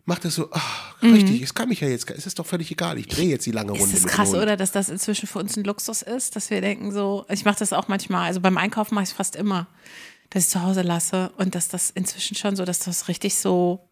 [0.10, 2.98] macht er so, ach, richtig, es kann mich ja jetzt, es ist doch völlig egal,
[2.98, 3.86] ich drehe jetzt die lange Runde.
[3.86, 3.94] Mhm.
[3.94, 4.58] Ist das krass, oder?
[4.58, 7.72] Dass das inzwischen für uns ein Luxus ist, dass wir denken so, ich mache das
[7.72, 9.68] auch manchmal, also beim Einkaufen mache ich es fast immer,
[10.32, 13.36] dass ich zu Hause lasse und dass das inzwischen schon so, dass du das richtig
[13.36, 13.88] so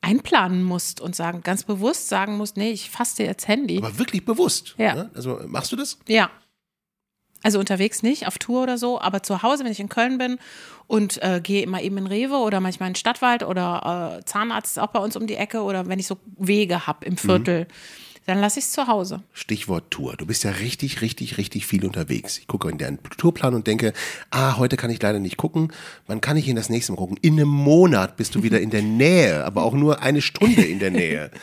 [0.00, 3.78] einplanen musst und sagen, ganz bewusst sagen musst, nee, ich faste jetzt Handy.
[3.78, 4.74] Aber wirklich bewusst.
[4.78, 4.94] Ja.
[4.94, 5.10] Ne?
[5.14, 5.98] Also machst du das?
[6.08, 6.30] Ja.
[7.42, 10.38] Also unterwegs nicht, auf Tour oder so, aber zu Hause, wenn ich in Köln bin
[10.88, 14.76] und äh, gehe immer eben in Rewe oder manchmal in den Stadtwald oder äh, Zahnarzt
[14.76, 17.68] ist auch bei uns um die Ecke oder wenn ich so Wege habe im Viertel,
[18.28, 19.22] dann lasse ich es zu Hause.
[19.32, 20.14] Stichwort Tour.
[20.16, 22.36] Du bist ja richtig, richtig, richtig viel unterwegs.
[22.38, 23.94] Ich gucke in deinen Tourplan und denke,
[24.30, 25.72] ah, heute kann ich leider nicht gucken.
[26.06, 27.16] Wann kann ich in das nächste Mal gucken?
[27.22, 30.78] In einem Monat bist du wieder in der Nähe, aber auch nur eine Stunde in
[30.78, 31.30] der Nähe.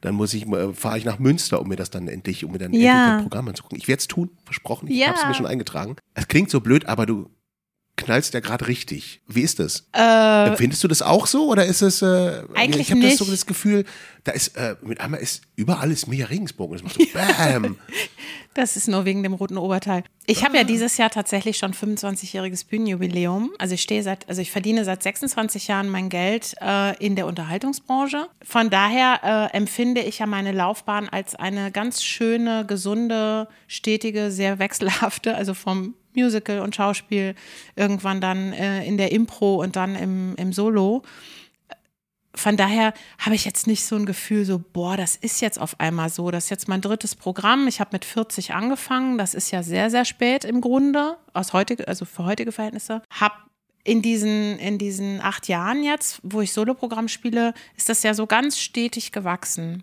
[0.00, 2.58] Dann muss ich, äh, fahre ich nach Münster, um mir das dann endlich, um mir
[2.58, 2.92] dann Ja.
[2.96, 3.78] endlich das Programm anzugucken.
[3.78, 4.88] Ich werde es tun, versprochen.
[4.88, 5.08] Ich Ja.
[5.08, 5.96] habe es mir schon eingetragen.
[6.14, 7.30] Es klingt so blöd, aber du
[7.98, 9.20] knallst ja gerade richtig.
[9.26, 9.86] Wie ist das?
[9.94, 12.00] Äh, Empfindest du das auch so oder ist es?
[12.00, 13.84] Äh, Eigentlich ich habe das so das Gefühl,
[14.24, 16.70] da ist äh, mit einmal ist überall ist Mia Regensburg.
[16.70, 17.76] und Es macht so Bam.
[18.54, 20.02] Das ist nur wegen dem roten Oberteil.
[20.26, 23.52] Ich habe ja dieses Jahr tatsächlich schon 25-jähriges Bühnenjubiläum.
[23.58, 27.26] Also ich stehe seit, also ich verdiene seit 26 Jahren mein Geld äh, in der
[27.26, 28.26] Unterhaltungsbranche.
[28.42, 34.58] Von daher äh, empfinde ich ja meine Laufbahn als eine ganz schöne, gesunde, stetige, sehr
[34.58, 37.34] wechselhafte, also vom Musical und Schauspiel,
[37.76, 41.02] irgendwann dann äh, in der Impro und dann im, im Solo
[42.38, 45.80] von daher habe ich jetzt nicht so ein Gefühl, so, boah, das ist jetzt auf
[45.80, 46.30] einmal so.
[46.30, 47.66] Das ist jetzt mein drittes Programm.
[47.66, 49.18] Ich habe mit 40 angefangen.
[49.18, 53.02] Das ist ja sehr, sehr spät im Grunde, aus heutige, also für heutige Verhältnisse.
[53.10, 53.48] Hab
[53.84, 58.26] in diesen, in diesen acht Jahren jetzt, wo ich Soloprogramm spiele, ist das ja so
[58.26, 59.82] ganz stetig gewachsen.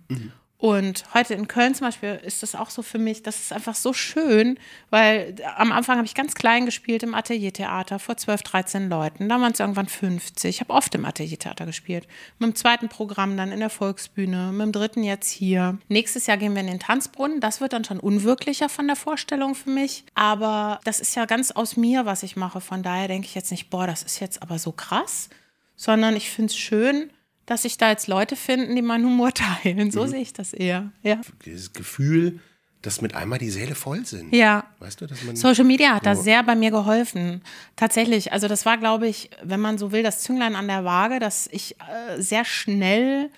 [0.65, 3.75] Und heute in Köln zum Beispiel ist das auch so für mich, das ist einfach
[3.75, 4.57] so schön,
[4.89, 9.29] weil am Anfang habe ich ganz klein gespielt im Ateliertheater vor 12, 13 Leuten.
[9.29, 10.49] Da waren es irgendwann 50.
[10.49, 12.07] Ich habe oft im Ateliertheater gespielt.
[12.39, 15.77] Mit dem zweiten Programm dann in der Volksbühne, mit dem dritten jetzt hier.
[15.87, 17.41] Nächstes Jahr gehen wir in den Tanzbrunnen.
[17.41, 20.03] Das wird dann schon unwirklicher von der Vorstellung für mich.
[20.15, 22.59] Aber das ist ja ganz aus mir, was ich mache.
[22.59, 25.29] Von daher denke ich jetzt nicht, boah, das ist jetzt aber so krass,
[25.75, 27.11] sondern ich finde es schön,
[27.45, 29.31] dass sich da jetzt Leute finden, die meinen Humor
[29.63, 29.91] teilen.
[29.91, 30.91] So sehe ich das eher.
[31.03, 31.21] Ja.
[31.45, 32.39] Dieses Gefühl,
[32.81, 34.31] dass mit einmal die Säle voll sind.
[34.33, 34.65] Ja.
[34.79, 36.21] Weißt du, dass man Social Media hat da So.
[36.21, 37.41] sehr bei mir geholfen.
[37.75, 38.31] Tatsächlich.
[38.31, 41.47] Also das war, glaube ich, wenn man so will, das Zünglein an der Waage, dass
[41.51, 43.31] ich äh, sehr schnell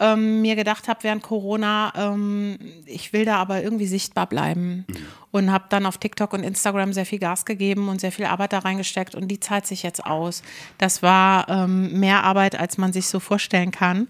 [0.00, 4.86] ähm, mir gedacht habe während Corona, ähm, ich will da aber irgendwie sichtbar bleiben.
[5.30, 8.52] Und habe dann auf TikTok und Instagram sehr viel Gas gegeben und sehr viel Arbeit
[8.52, 10.42] da reingesteckt und die zahlt sich jetzt aus.
[10.78, 14.08] Das war ähm, mehr Arbeit, als man sich so vorstellen kann.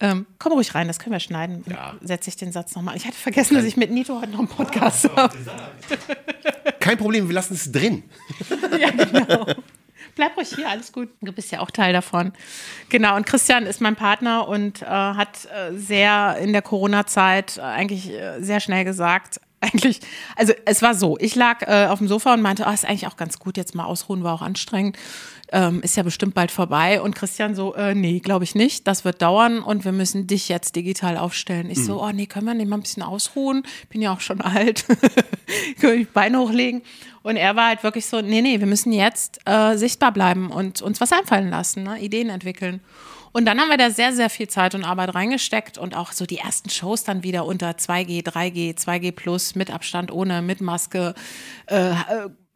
[0.00, 1.64] Ähm, komm ruhig rein, das können wir schneiden.
[1.70, 1.94] Ja.
[2.02, 2.96] Setze ich den Satz nochmal.
[2.96, 5.34] Ich hatte vergessen, dass ich mit Nito heute noch einen Podcast habe.
[6.80, 8.02] Kein Problem, wir lassen es drin.
[8.78, 9.46] Ja, genau.
[10.14, 11.08] Bleib ruhig hier, alles gut.
[11.20, 12.32] Du bist ja auch Teil davon.
[12.90, 17.62] Genau, und Christian ist mein Partner und äh, hat äh, sehr in der Corona-Zeit äh,
[17.62, 20.00] eigentlich äh, sehr schnell gesagt, eigentlich,
[20.36, 23.06] also es war so, ich lag äh, auf dem Sofa und meinte, oh, ist eigentlich
[23.06, 24.98] auch ganz gut, jetzt mal ausruhen, war auch anstrengend.
[25.54, 27.00] Ähm, ist ja bestimmt bald vorbei.
[27.00, 28.86] Und Christian so, äh, nee, glaube ich nicht.
[28.86, 31.70] Das wird dauern und wir müssen dich jetzt digital aufstellen.
[31.70, 33.62] Ich so, oh nee, können wir nicht mal ein bisschen ausruhen?
[33.90, 34.86] Bin ja auch schon alt.
[35.78, 36.82] können wir die Beine hochlegen?
[37.22, 40.80] Und er war halt wirklich so, nee, nee, wir müssen jetzt äh, sichtbar bleiben und
[40.80, 42.00] uns was einfallen lassen, ne?
[42.00, 42.80] Ideen entwickeln.
[43.32, 46.26] Und dann haben wir da sehr, sehr viel Zeit und Arbeit reingesteckt und auch so
[46.26, 51.14] die ersten Shows dann wieder unter 2G, 3G, 2G plus, mit Abstand, ohne, mit Maske,
[51.66, 51.94] äh,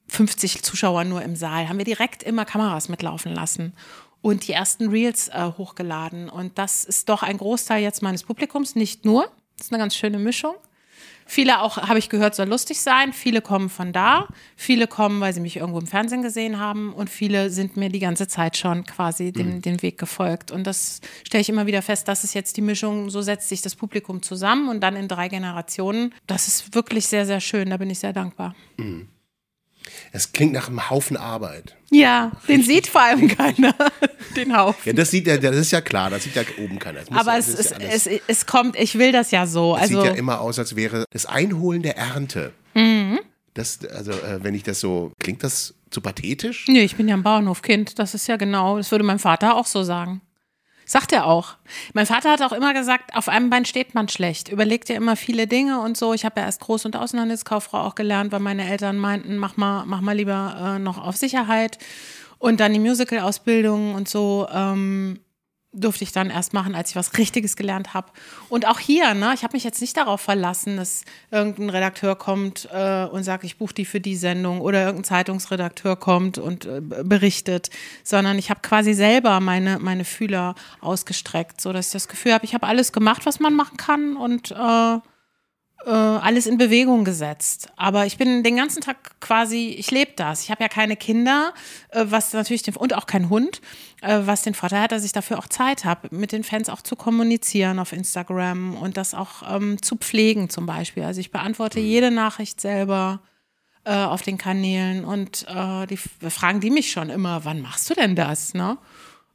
[0.08, 3.72] 50 Zuschauer nur im Saal, haben wir direkt immer Kameras mitlaufen lassen
[4.20, 6.28] und die ersten Reels äh, hochgeladen.
[6.28, 9.30] Und das ist doch ein Großteil jetzt meines Publikums, nicht nur.
[9.56, 10.54] Das ist eine ganz schöne Mischung.
[11.28, 13.12] Viele auch, habe ich gehört, soll lustig sein.
[13.12, 14.28] Viele kommen von da.
[14.54, 16.92] Viele kommen, weil sie mich irgendwo im Fernsehen gesehen haben.
[16.92, 20.52] Und viele sind mir die ganze Zeit schon quasi den, den Weg gefolgt.
[20.52, 23.10] Und das stelle ich immer wieder fest, das ist jetzt die Mischung.
[23.10, 26.14] So setzt sich das Publikum zusammen und dann in drei Generationen.
[26.28, 27.70] Das ist wirklich sehr, sehr schön.
[27.70, 28.54] Da bin ich sehr dankbar.
[30.12, 31.76] Es klingt nach einem Haufen Arbeit.
[31.90, 33.74] Ja, den sieht vor allem keiner,
[34.36, 34.82] den Haufen.
[34.84, 37.00] Ja, das sieht ja, das ist ja klar, das sieht ja oben keiner.
[37.10, 39.76] Aber ja, es, ist ja es, es kommt, ich will das ja so.
[39.76, 42.52] Es Also, sieht ja immer aus, als wäre das Einholen der Ernte.
[42.74, 43.20] Mhm.
[43.54, 46.66] Das, also, äh, wenn ich das so, klingt das zu pathetisch?
[46.68, 47.98] Nee, ich bin ja ein Bauernhofkind.
[47.98, 50.20] Das ist ja genau, das würde mein Vater auch so sagen.
[50.88, 51.56] Sagt er auch.
[51.94, 54.48] Mein Vater hat auch immer gesagt, auf einem Bein steht man schlecht.
[54.48, 56.14] Überlegt ja immer viele Dinge und so.
[56.14, 59.84] Ich habe ja erst Groß- und Außenhandelskauffrau auch gelernt, weil meine Eltern meinten, mach mal,
[59.84, 61.78] mach mal lieber äh, noch auf Sicherheit.
[62.38, 64.46] Und dann die Musical-Ausbildung und so.
[64.52, 65.18] Ähm,
[65.72, 68.10] durfte ich dann erst machen, als ich was Richtiges gelernt habe.
[68.48, 72.68] Und auch hier, ne, ich habe mich jetzt nicht darauf verlassen, dass irgendein Redakteur kommt
[72.72, 76.80] äh, und sagt, ich buche die für die Sendung oder irgendein Zeitungsredakteur kommt und äh,
[76.80, 77.70] berichtet,
[78.04, 82.44] sondern ich habe quasi selber meine, meine Fühler ausgestreckt, so dass ich das Gefühl habe,
[82.44, 84.98] ich habe alles gemacht, was man machen kann und äh,
[85.84, 87.68] äh, alles in Bewegung gesetzt.
[87.76, 90.42] Aber ich bin den ganzen Tag quasi, ich lebe das.
[90.42, 91.52] Ich habe ja keine Kinder,
[91.90, 93.60] äh, was natürlich den, und auch keinen Hund,
[94.00, 96.82] äh, was den Vorteil hat, dass ich dafür auch Zeit habe, mit den Fans auch
[96.82, 101.04] zu kommunizieren auf Instagram und das auch ähm, zu pflegen zum Beispiel.
[101.04, 103.20] Also ich beantworte jede Nachricht selber
[103.84, 105.46] äh, auf den Kanälen und
[105.88, 108.54] die fragen die mich schon immer, wann machst du denn das?
[108.54, 108.78] Ne?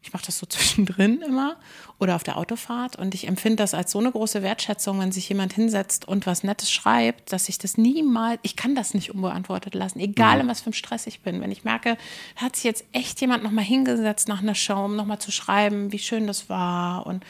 [0.03, 1.57] Ich mache das so zwischendrin immer
[1.99, 5.29] oder auf der Autofahrt und ich empfinde das als so eine große Wertschätzung, wenn sich
[5.29, 9.75] jemand hinsetzt und was Nettes schreibt, dass ich das niemals, ich kann das nicht unbeantwortet
[9.75, 11.39] lassen, egal in was für einem Stress ich bin.
[11.41, 11.97] Wenn ich merke,
[12.35, 15.91] da hat sich jetzt echt jemand nochmal hingesetzt nach einer Show, um nochmal zu schreiben,
[15.91, 17.23] wie schön das war und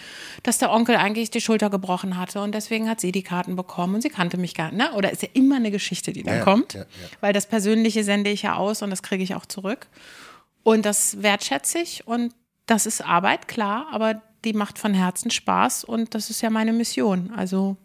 [0.43, 3.95] dass der Onkel eigentlich die Schulter gebrochen hatte und deswegen hat sie die Karten bekommen
[3.95, 4.93] und sie kannte mich gar nicht, ne?
[4.93, 6.85] oder ist ja immer eine Geschichte, die dann Ja, kommt, ja, ja.
[7.19, 9.87] weil das Persönliche sende ich ja aus und das kriege ich auch zurück.
[10.63, 12.33] Und das wertschätze ich und
[12.65, 16.73] das ist Arbeit, klar, aber die macht von Herzen Spaß und das ist ja meine
[16.73, 17.31] Mission.
[17.35, 17.77] Also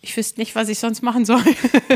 [0.00, 1.42] ich wüsste nicht, was ich sonst machen soll.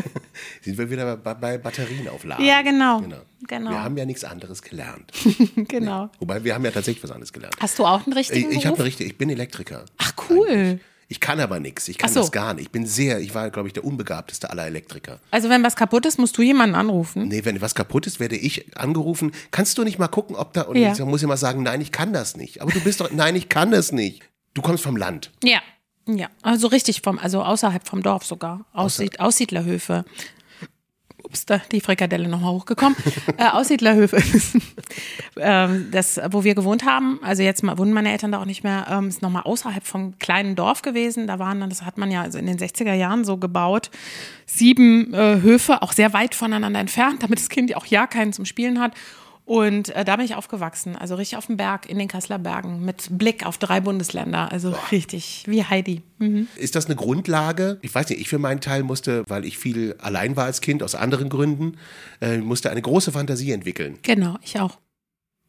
[0.63, 2.45] Sind wir wieder bei, bei Batterien aufladen.
[2.45, 3.01] ja, genau.
[3.01, 3.21] Genau.
[3.49, 3.71] Genau.
[3.71, 5.13] Wir haben ja nichts anderes gelernt.
[5.57, 6.11] genau.
[6.21, 7.57] Wobei, wir haben ja tatsächlich was anderes gelernt.
[7.61, 8.87] Hast du auch einen richtigen Ich, ich habe Beruf?
[8.87, 9.85] richtig, ich bin Elektriker.
[9.99, 10.81] Ach, cool.
[11.09, 11.87] Ich kann aber nichts.
[11.89, 12.21] Ich kann so.
[12.21, 12.65] das gar nicht.
[12.67, 15.21] Ich bin sehr, ich war, glaube ich, der unbegabteste aller Elektriker.
[15.31, 17.29] Also wenn was kaputt ist, musst du jemanden anrufen.
[17.29, 19.33] Nee, wenn was kaputt ist, werde ich angerufen.
[19.53, 20.63] Kannst du nicht mal gucken, ob da.
[20.63, 20.93] Und Ja.
[20.93, 22.61] ich muss immer sagen, nein, ich kann das nicht.
[22.61, 24.23] Aber du bist doch, nein, ich kann das nicht.
[24.55, 25.31] Du kommst vom Land.
[25.45, 25.61] Ja.
[26.09, 28.65] Ja, also richtig vom, also außerhalb vom Dorf sogar.
[28.73, 30.05] Aussied, Aussiedlerhöfe.
[31.27, 32.97] Ups, da die Frikadelle nochmal hochgekommen.
[33.37, 34.23] äh, Aussiedlerhöfe.
[35.37, 38.63] ähm, das, wo wir gewohnt haben, also jetzt mal, wohnen meine Eltern da auch nicht
[38.63, 41.27] mehr, ähm, ist nochmal außerhalb vom kleinen Dorf gewesen.
[41.27, 43.91] Da waren dann, das hat man ja also in den 60er Jahren so gebaut,
[44.47, 48.45] sieben äh, Höfe, auch sehr weit voneinander entfernt, damit das Kind auch ja keinen zum
[48.45, 48.93] Spielen hat.
[49.47, 52.85] Und äh, da bin ich aufgewachsen, also richtig auf dem Berg, in den Kasseler Bergen,
[52.85, 56.03] mit Blick auf drei Bundesländer, also richtig wie Heidi.
[56.19, 56.49] Mhm.
[56.57, 57.79] Ist das eine Grundlage?
[57.81, 60.83] Ich weiß nicht, ich für meinen Teil musste, weil ich viel allein war als Kind,
[60.83, 61.77] aus anderen Gründen,
[62.21, 64.01] äh, musste eine große Fantasie entwickeln.
[64.03, 64.79] Genau, ich auch.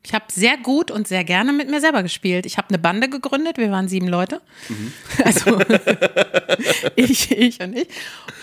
[0.04, 2.46] Ich habe sehr gut und sehr gerne mit mir selber gespielt.
[2.46, 4.42] Ich habe eine Bande gegründet, wir waren sieben Leute.
[5.24, 5.60] Also
[6.96, 7.88] ich, ich und ich.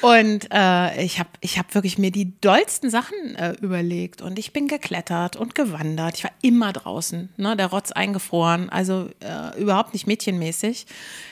[0.02, 4.20] Und äh, ich habe ich hab wirklich mir die dollsten Sachen äh, überlegt.
[4.20, 6.18] Und ich bin geklettert und gewandert.
[6.18, 7.56] Ich war immer draußen, ne?
[7.56, 10.86] der Rotz eingefroren, also äh, überhaupt nicht mädchenmäßig.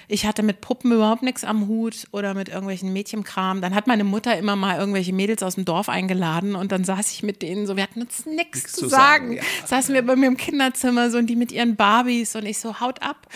[0.08, 3.60] Ich hatte mit Puppen überhaupt nichts am Hut oder mit irgendwelchen Mädchenkram.
[3.60, 7.12] Dann hat meine Mutter immer mal irgendwelche Mädels aus dem Dorf eingeladen und dann saß
[7.12, 9.02] ich mit denen so, wir hatten uns nichts zu sagen.
[9.02, 9.42] sagen, ja.
[9.66, 12.80] Saßen wir bei mir im Kinderzimmer so und die mit ihren Barbies und ich so,
[12.80, 13.26] haut ab.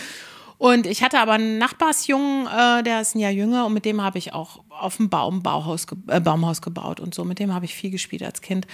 [0.59, 4.01] Und ich hatte aber einen Nachbarsjungen, äh, der ist ein Jahr jünger und mit dem
[4.01, 7.23] habe ich auch auf dem Baum, Bauhaus, äh, Baumhaus gebaut und so.
[7.25, 8.65] Mit dem habe ich viel gespielt als Kind.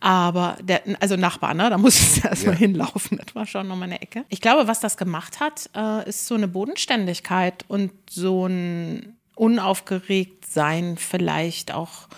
[0.00, 1.70] Aber der, also Nachbar, ne?
[1.70, 2.58] Da musste ich erst mal Ja.
[2.58, 3.18] hinlaufen.
[3.24, 4.24] Das war schon nochmal eine Ecke.
[4.28, 10.96] Ich glaube, was das gemacht hat, äh, ist so eine Bodenständigkeit und so ein Unaufgeregtsein
[10.98, 12.08] vielleicht auch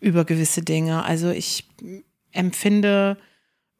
[0.00, 1.04] über gewisse Dinge.
[1.04, 1.68] Also ich
[2.32, 3.18] empfinde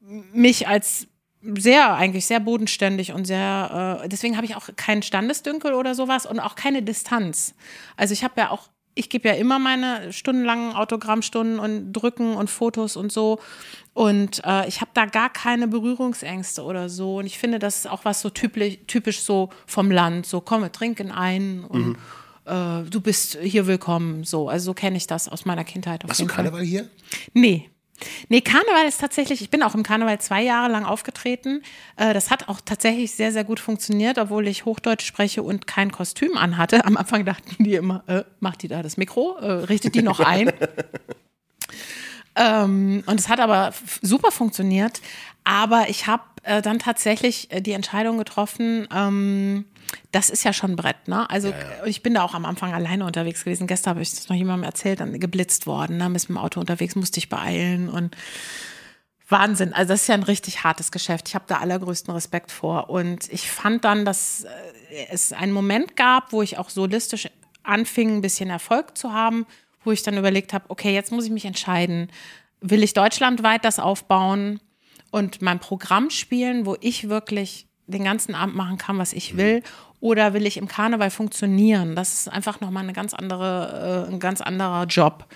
[0.00, 1.06] mich als
[1.42, 6.26] sehr, eigentlich sehr bodenständig und sehr, äh, deswegen habe ich auch keinen Standesdünkel oder sowas
[6.26, 7.55] und auch keine Distanz.
[7.96, 12.50] Also ich habe ja auch, ich gebe ja immer meine stundenlangen Autogrammstunden und Drücken und
[12.50, 13.40] Fotos und so.
[13.94, 17.18] Und äh, ich habe da gar keine Berührungsängste oder so.
[17.18, 20.26] Und ich finde, das ist auch was so typisch, typisch so vom Land.
[20.26, 21.96] So, komm, wir trinken ein und
[22.44, 24.24] äh, du bist hier willkommen.
[24.24, 26.05] So, also so kenne ich das aus meiner Kindheit.
[26.05, 26.26] Auf Hast du.
[26.26, 26.90] Karneval hier?
[27.33, 27.70] Nee.
[28.28, 31.62] Nee, Karneval ist tatsächlich, ich bin auch im Karneval zwei Jahre lang aufgetreten.
[31.96, 35.92] Äh, das hat auch tatsächlich sehr, sehr gut funktioniert, obwohl ich Hochdeutsch spreche und kein
[35.92, 36.84] Kostüm anhatte.
[36.84, 40.20] Am Anfang dachten die immer, äh, macht die da das Mikro, äh, richtet die noch
[40.20, 40.52] ein.
[42.36, 45.00] ähm, und es hat aber super funktioniert.
[45.44, 49.66] Aber ich habe äh, dann tatsächlich äh, die Entscheidung getroffen, ähm,
[50.12, 51.29] das ist ja schon ein Brett, ne?
[51.29, 53.66] Also äh, ich bin da auch am Anfang alleine unterwegs gewesen.
[53.66, 56.09] Gestern habe ich das noch jemandem erzählt, dann geblitzt worden, ne?
[56.09, 58.16] Mit dem Auto unterwegs, musste ich beeilen und
[59.29, 59.72] Wahnsinn.
[59.72, 61.29] Also das ist ja ein richtig hartes Geschäft.
[61.29, 62.90] Ich habe da allergrößten Respekt vor.
[62.90, 67.29] Und ich fand dann, dass äh, es einen Moment gab, wo ich auch solistisch
[67.62, 69.46] anfing, ein bisschen Erfolg zu haben,
[69.85, 72.11] wo ich dann überlegt habe, okay, jetzt muss ich mich entscheiden.
[72.61, 74.61] Will ich deutschlandweit das aufbauen
[75.11, 79.62] und mein Programm spielen, wo ich wirklich den ganzen Abend machen kann, was ich will?
[80.01, 81.94] Oder will ich im Karneval funktionieren?
[81.94, 85.27] Das ist einfach nochmal eine ganz andere, äh, ein ganz anderer Job.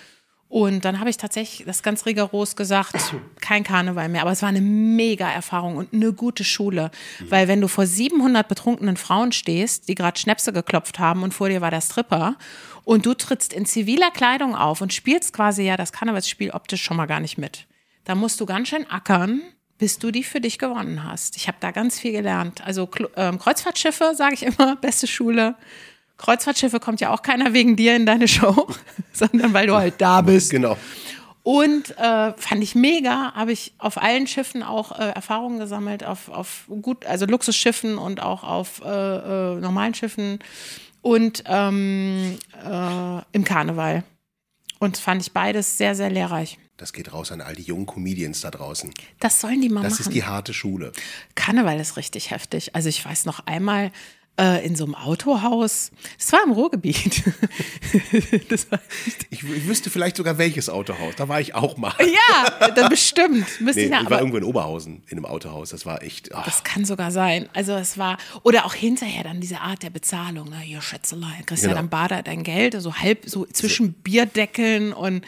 [0.49, 2.95] Und dann habe ich tatsächlich das ganz rigoros gesagt,
[3.41, 4.23] kein Karneval mehr.
[4.23, 6.93] Aber es war eine mega Erfahrung und eine gute Schule.
[7.29, 11.49] Weil wenn du vor 700 betrunkenen Frauen stehst, die gerade Schnäpse geklopft haben und vor
[11.49, 12.37] dir war der Stripper
[12.85, 16.99] und du trittst in ziviler Kleidung auf und spielst quasi ja das Karnevalsspiel optisch schon
[16.99, 17.67] mal gar nicht mit.
[18.05, 19.41] Da musst du ganz schön ackern,
[19.79, 21.37] bis du die für dich gewonnen hast.
[21.37, 22.65] Ich habe da ganz viel gelernt.
[22.65, 25.57] Also ähm, Kreuzfahrtschiffe, sage ich immer, beste Schule.
[26.17, 28.69] Kreuzfahrtschiffe kommt ja auch keiner wegen dir in deine Show,
[29.13, 30.51] sondern weil du halt da bist.
[30.51, 30.77] Genau.
[31.43, 36.31] Und äh, fand ich mega, habe ich auf allen Schiffen auch äh, Erfahrungen gesammelt, auf,
[36.31, 40.39] auf gut, also Luxusschiffen und auch auf äh, äh, normalen Schiffen
[41.03, 44.05] und ähm, äh, im Karneval.
[44.79, 46.59] Und fand ich beides sehr, sehr lehrreich.
[46.77, 48.93] Das geht raus an all die jungen Comedians da draußen.
[49.21, 50.03] Das sollen die mal Das machen.
[50.09, 50.93] ist die harte Schule.
[51.37, 52.75] Karneval ist richtig heftig.
[52.75, 53.93] Also ich weiß noch einmal
[54.37, 57.23] äh, in so einem Autohaus, das war im Ruhrgebiet.
[58.49, 58.81] das war,
[59.31, 61.15] Ich, ich wüsste vielleicht sogar welches Autohaus.
[61.17, 61.95] Da war ich auch mal.
[62.01, 63.47] ja, das bestimmt.
[63.61, 65.71] Müsste Nee, ich, ich nach, war aber irgendwo in Oberhausen in einem Autohaus.
[65.71, 66.35] Das war echt.
[66.35, 67.49] ach, das kann sogar sein.
[67.55, 70.51] Also es war, oder auch hinterher dann diese Art der Bezahlung.
[70.51, 70.59] Ne?
[70.59, 71.81] Hier, Schätzelein, kriegst ja Genau.
[71.83, 75.25] dann Bader dein Geld, so halb, so zwischen Bierdeckeln und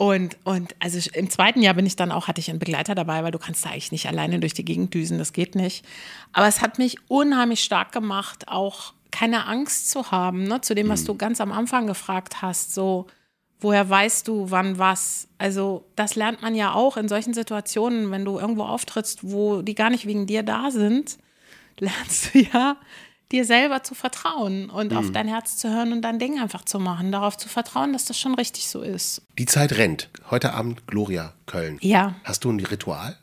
[0.00, 3.22] und, und also im zweiten Jahr bin ich dann auch, hatte ich einen Begleiter dabei,
[3.22, 5.84] weil du kannst da eigentlich nicht alleine durch die Gegend düsen, das geht nicht.
[6.32, 10.62] Aber es hat mich unheimlich stark gemacht, auch keine Angst zu haben, ne?
[10.62, 13.08] zu dem, was du ganz am Anfang gefragt hast, so,
[13.60, 15.28] woher weißt du, wann was?
[15.36, 19.74] Also das lernt man ja auch in solchen Situationen, wenn du irgendwo auftrittst, wo die
[19.74, 21.18] gar nicht wegen dir da sind,
[21.78, 22.78] lernst du ja,
[23.32, 26.78] dir selber zu vertrauen und auf dein Herz zu hören und dein Ding einfach zu
[26.78, 29.22] machen, darauf zu vertrauen, dass das schon richtig so ist.
[29.38, 30.08] Die Zeit rennt.
[30.30, 31.78] Heute Abend Gloria Köln.
[31.80, 32.16] Ja.
[32.24, 33.16] Hast du ein Ritual?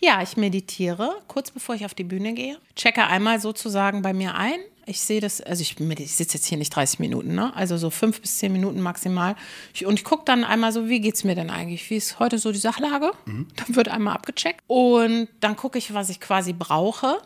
[0.00, 2.58] Ja, ich meditiere kurz bevor ich auf die Bühne gehe.
[2.76, 4.58] Checke einmal sozusagen bei mir ein.
[4.86, 7.54] Ich sehe das, also ich, ich sitze jetzt hier nicht 30 Minuten, ne?
[7.54, 9.36] Also so fünf bis zehn Minuten maximal.
[9.72, 11.88] Ich, und ich gucke dann einmal so, wie geht's mir denn eigentlich?
[11.90, 13.12] Wie ist heute so die Sachlage?
[13.26, 14.62] Dann wird einmal abgecheckt.
[14.66, 17.18] Und dann gucke ich, was ich quasi brauche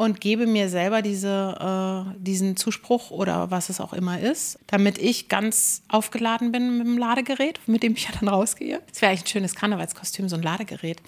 [0.00, 4.96] und gebe mir selber diese, äh, diesen Zuspruch oder was es auch immer ist, damit
[4.96, 8.80] ich ganz aufgeladen bin mit dem Ladegerät, mit dem ich ja dann rausgehe.
[8.88, 11.02] Das wäre eigentlich ein schönes Karnevalskostüm, so ein Ladegerät.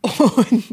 [0.00, 0.64] Und,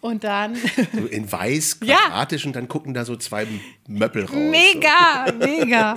[0.00, 0.54] und dann
[0.94, 1.96] So in weiß, Ja.
[1.96, 3.48] quadratisch und dann gucken da so zwei
[3.88, 4.36] Möppel raus.
[4.36, 5.96] mega, mega.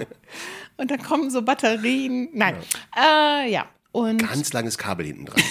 [0.77, 2.29] Und dann kommen so Batterien.
[2.33, 2.55] Nein.
[2.97, 3.67] Äh, ja.
[3.91, 4.27] Und So.
[4.27, 5.43] Ganz langes Kabel hinten dran.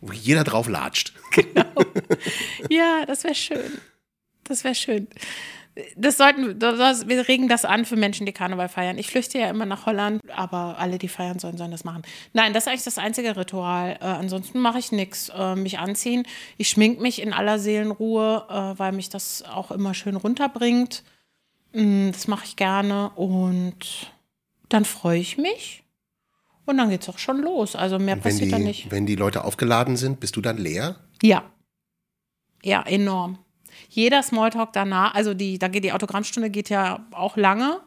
[0.00, 1.12] Wo jeder drauf latscht.
[2.68, 3.78] ja, das wäre schön.
[4.48, 5.08] Das wäre schön.
[5.96, 8.98] Das sollten, das, wir regen das an für Menschen, die Karneval feiern.
[8.98, 12.02] Ich flüchte ja immer nach Holland, aber alle, die feiern sollen, sollen das machen.
[12.32, 13.96] Nein, das ist eigentlich das einzige Ritual.
[14.00, 15.28] Äh, ansonsten mache ich nichts.
[15.28, 16.24] Äh, mich anziehen.
[16.56, 21.04] Ich schmink mich in aller Seelenruhe, äh, weil mich das auch immer schön runterbringt.
[21.72, 24.10] Mm, das mache ich gerne und
[24.68, 25.84] dann freue ich mich.
[26.66, 27.76] Und dann geht's auch schon los.
[27.76, 28.90] Also mehr passiert da die, nicht.
[28.90, 30.96] wenn die Leute aufgeladen sind, bist du dann leer?
[31.22, 31.50] Ja.
[32.62, 33.38] Ja, enorm.
[33.88, 37.80] Jeder Smalltalk danach, also die, da geht die Autogrammstunde geht ja auch lange.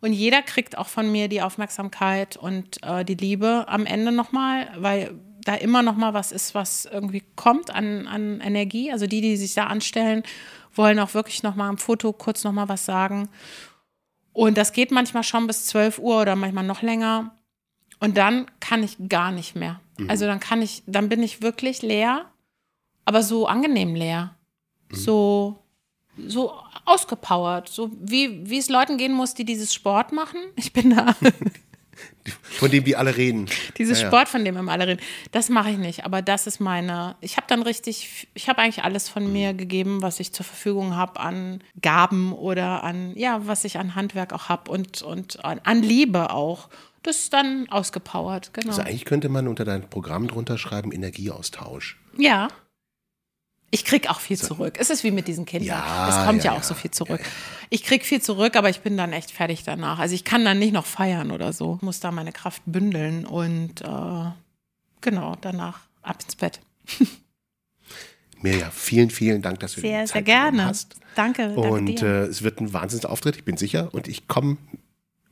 [0.00, 4.68] Und jeder kriegt auch von mir die Aufmerksamkeit und äh, die Liebe am Ende nochmal,
[4.76, 8.92] weil da immer nochmal was ist, was irgendwie kommt an, an Energie.
[8.92, 10.22] Also die, die sich da anstellen,
[10.74, 13.28] wollen auch wirklich nochmal am Foto kurz nochmal was sagen.
[14.32, 17.34] Und das geht manchmal schon bis 12 Uhr oder manchmal noch länger.
[18.00, 19.80] Und dann kann ich gar nicht mehr.
[20.08, 22.26] Also dann kann ich, dann bin ich wirklich leer,
[23.06, 24.35] aber so angenehm leer.
[24.90, 25.62] So,
[26.26, 26.52] so
[26.84, 27.68] ausgepowert.
[27.68, 30.38] So wie, wie es Leuten gehen muss, die dieses Sport machen.
[30.56, 31.14] Ich bin da.
[32.58, 33.46] Von dem die alle reden.
[33.78, 34.10] Dieses Ja, ja.
[34.10, 35.00] Sport, von dem immer alle reden,
[35.32, 36.04] das mache ich nicht.
[36.04, 37.16] Aber das ist meine.
[37.20, 40.96] Ich habe dann richtig, ich habe eigentlich alles von mir gegeben, was ich zur Verfügung
[40.96, 45.60] habe an Gaben oder an, ja, was ich an Handwerk auch habe und, und an,
[45.64, 46.68] an Liebe auch.
[47.02, 48.70] Das ist dann ausgepowert, genau.
[48.70, 51.98] Also eigentlich könnte man unter dein Programm drunter schreiben Energieaustausch.
[52.18, 52.48] Ja.
[53.76, 54.76] Ich krieg auch viel zurück.
[54.78, 55.68] Es ist wie mit diesen Kindern.
[55.78, 56.80] Ja, es kommt ja, ja, auch so ja.
[56.80, 57.20] viel zurück.
[57.68, 59.98] Ich krieg viel zurück, aber ich bin dann echt fertig danach.
[59.98, 61.74] Also ich kann dann nicht noch feiern oder so.
[61.76, 64.30] Ich muss da meine Kraft bündeln und äh,
[65.02, 66.60] genau, danach ab ins Bett.
[68.40, 70.64] Mirja, vielen, vielen Dank, dass du Sehr, die sehr Zeit genommen gerne.
[70.68, 70.96] hast.
[71.14, 72.02] Danke, danke Und dir.
[72.02, 73.88] äh, es wird ein Wahnsinnsauftritt, ich bin sicher.
[73.92, 74.56] Und ich komme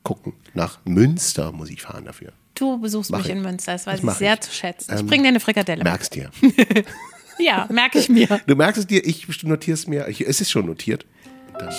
[0.03, 0.35] gucken.
[0.53, 2.33] Nach Münster muss ich fahren dafür.
[2.55, 3.33] Du besuchst mach mich ich.
[3.33, 4.41] in Münster, das weiß Das ich sehr ich.
[4.41, 4.93] zu schätzen.
[4.95, 5.83] Ich Ähm, bring dir eine Frikadelle.
[5.83, 6.31] Merkst dir.
[7.39, 8.41] Ja, merke ich mir.
[8.47, 10.09] Du merkst es dir, ich notiere es mir.
[10.09, 11.07] Ich, es ist schon notiert.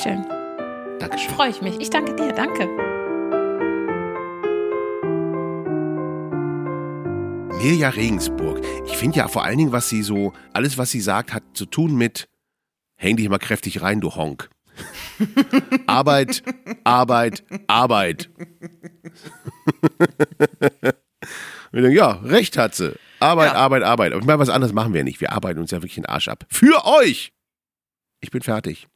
[0.03, 0.25] Schön.
[0.99, 1.33] Dankeschön.
[1.33, 1.79] Freue ich mich.
[1.79, 2.31] Ich danke dir.
[2.31, 2.67] Danke.
[7.57, 8.61] Mirja Regensburg.
[8.85, 11.65] Ich finde ja vor allen Dingen, was sie so, alles, was sie sagt, hat zu
[11.65, 12.27] tun mit
[12.95, 14.49] häng dich mal kräftig rein, du Honk.
[15.87, 16.43] Arbeit,
[16.83, 18.29] Arbeit, Arbeit.
[21.71, 22.95] Und ich denke, ja, recht hat sie.
[23.25, 23.57] Arbeit, Ja.
[23.59, 24.13] Arbeit, Arbeit.
[24.13, 25.19] Ich meine, was anderes machen wir nicht.
[25.21, 26.45] Wir arbeiten uns ja wirklich den Arsch ab.
[26.49, 27.31] Für euch!
[28.21, 28.87] Ich bin fertig.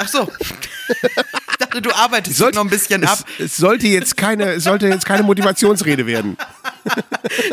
[0.00, 0.28] Ach so.
[0.38, 3.18] Ich dachte, du arbeitest Sollte- noch ein bisschen ab.
[3.38, 6.36] Es, es sollte jetzt keine, es sollte jetzt keine Motivationsrede werden.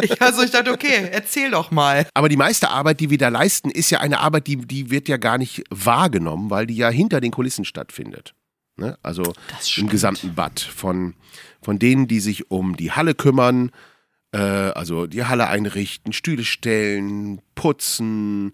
[0.02, 2.08] Ich, also ich dachte, okay, erzähl doch mal.
[2.14, 5.08] Aber die meiste Arbeit, die wir da leisten, ist ja eine Arbeit, die, die wird
[5.08, 8.34] ja gar nicht wahrgenommen, weil die ja hinter den Kulissen stattfindet.
[8.78, 8.98] Ne?
[9.04, 9.34] Also
[9.78, 10.60] im gesamten Bad.
[10.60, 11.14] Von,
[11.62, 13.72] von denen, die sich um die Halle kümmern,
[14.32, 18.54] äh, also die Halle einrichten, Stühle stellen, putzen,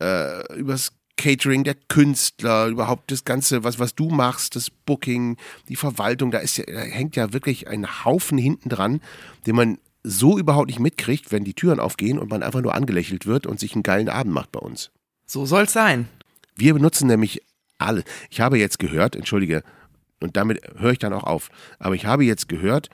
[0.00, 5.36] äh, übers Catering der Künstler, überhaupt das Ganze, was, was du machst, das Booking,
[5.68, 9.00] die Verwaltung, da, ist ja, da hängt ja wirklich ein Haufen hinten dran,
[9.46, 13.26] den man so überhaupt nicht mitkriegt, wenn die Türen aufgehen und man einfach nur angelächelt
[13.26, 14.90] wird und sich einen geilen Abend macht bei uns.
[15.26, 16.08] So soll's sein.
[16.54, 17.42] Wir benutzen nämlich
[17.78, 18.04] alle.
[18.30, 19.62] Ich habe jetzt gehört, entschuldige,
[20.20, 21.48] und damit höre ich dann auch auf,
[21.78, 22.88] aber ich habe jetzt gehört,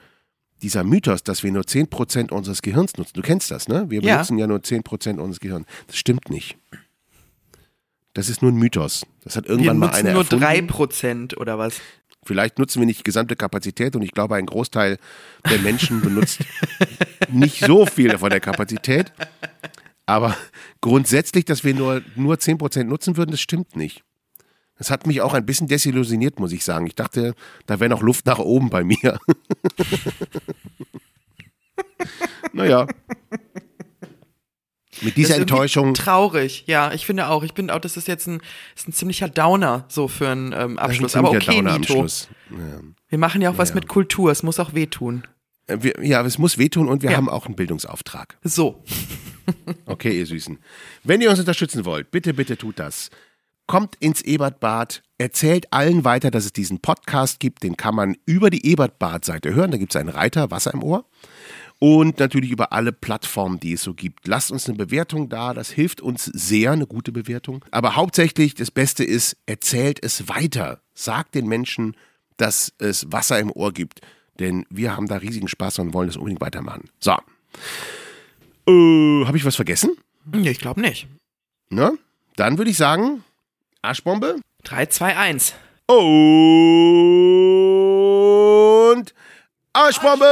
[0.63, 3.85] dieser Mythos, dass wir nur 10% unseres Gehirns nutzen, du kennst das, ne?
[3.89, 4.13] Wir Ja.
[4.15, 5.67] benutzen ja nur 10% unseres Gehirns.
[5.87, 6.57] Das stimmt nicht.
[8.13, 9.05] Das ist nur ein Mythos.
[9.23, 10.43] Das hat Wir irgendwann mal nutzen einer nur erfunden.
[10.43, 11.75] drei Prozent oder was?
[12.25, 14.97] Vielleicht nutzen wir nicht die gesamte Kapazität und ich glaube, ein Großteil
[15.49, 16.39] der Menschen benutzt
[17.29, 19.11] nicht so viel von der Kapazität.
[20.05, 20.35] Aber
[20.81, 24.03] grundsätzlich, dass wir nur, nur 10% nutzen würden, das stimmt nicht.
[24.77, 26.87] Das hat mich auch ein bisschen desillusioniert, muss ich sagen.
[26.87, 27.35] Ich dachte,
[27.67, 29.19] da wäre noch Luft nach oben bei mir.
[32.53, 32.87] naja.
[35.01, 35.93] Mit dieser Enttäuschung.
[35.95, 37.43] Traurig, ja, ich finde auch.
[37.43, 38.41] Ich bin auch, das ist jetzt ein,
[38.75, 41.15] ist ein ziemlicher Downer so für einen ähm, ist ein Abschluss.
[41.15, 41.93] Aber okay, Downer am Nito.
[41.93, 42.29] Schluss.
[42.51, 42.79] Ja.
[43.09, 43.75] Wir machen ja auch was Ja.
[43.75, 44.31] mit Kultur.
[44.31, 45.23] Es muss auch wehtun.
[45.67, 47.17] Äh, Wir, ja, es muss wehtun und wir Ja.
[47.17, 48.37] haben auch einen Bildungsauftrag.
[48.43, 48.83] So.
[49.85, 50.57] Okay, ihr Süßen.
[51.03, 53.09] Wenn ihr uns unterstützen wollt, bitte, bitte tut das.
[53.65, 57.63] Kommt ins Ebertbad, erzählt allen weiter, dass es diesen Podcast gibt.
[57.63, 59.71] Den kann man über die Ebertbad-Seite hören.
[59.71, 61.05] Da gibt es einen Reiter, Wasser im Ohr.
[61.79, 64.27] Und natürlich über alle Plattformen, die es so gibt.
[64.27, 67.63] Lasst uns eine Bewertung da, das hilft uns sehr, eine gute Bewertung.
[67.71, 70.81] Aber hauptsächlich das Beste ist, erzählt es weiter.
[70.93, 71.95] Sagt den Menschen,
[72.37, 74.01] dass es Wasser im Ohr gibt.
[74.39, 76.89] Denn wir haben da riesigen Spaß und wollen das unbedingt weitermachen.
[76.99, 77.13] So.
[78.67, 79.91] Äh, Habe ich was vergessen?
[80.31, 81.07] Nee, ich glaube nicht.
[81.69, 81.97] Ne?
[82.35, 83.23] Dann würde ich sagen,
[83.85, 85.55] Arschbombe 3, 2, 1.
[85.87, 85.97] und
[89.73, 90.23] Arschbombe!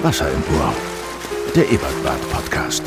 [0.00, 0.72] Wasser im Ohr.
[1.56, 2.84] Der Ebertbad Podcast.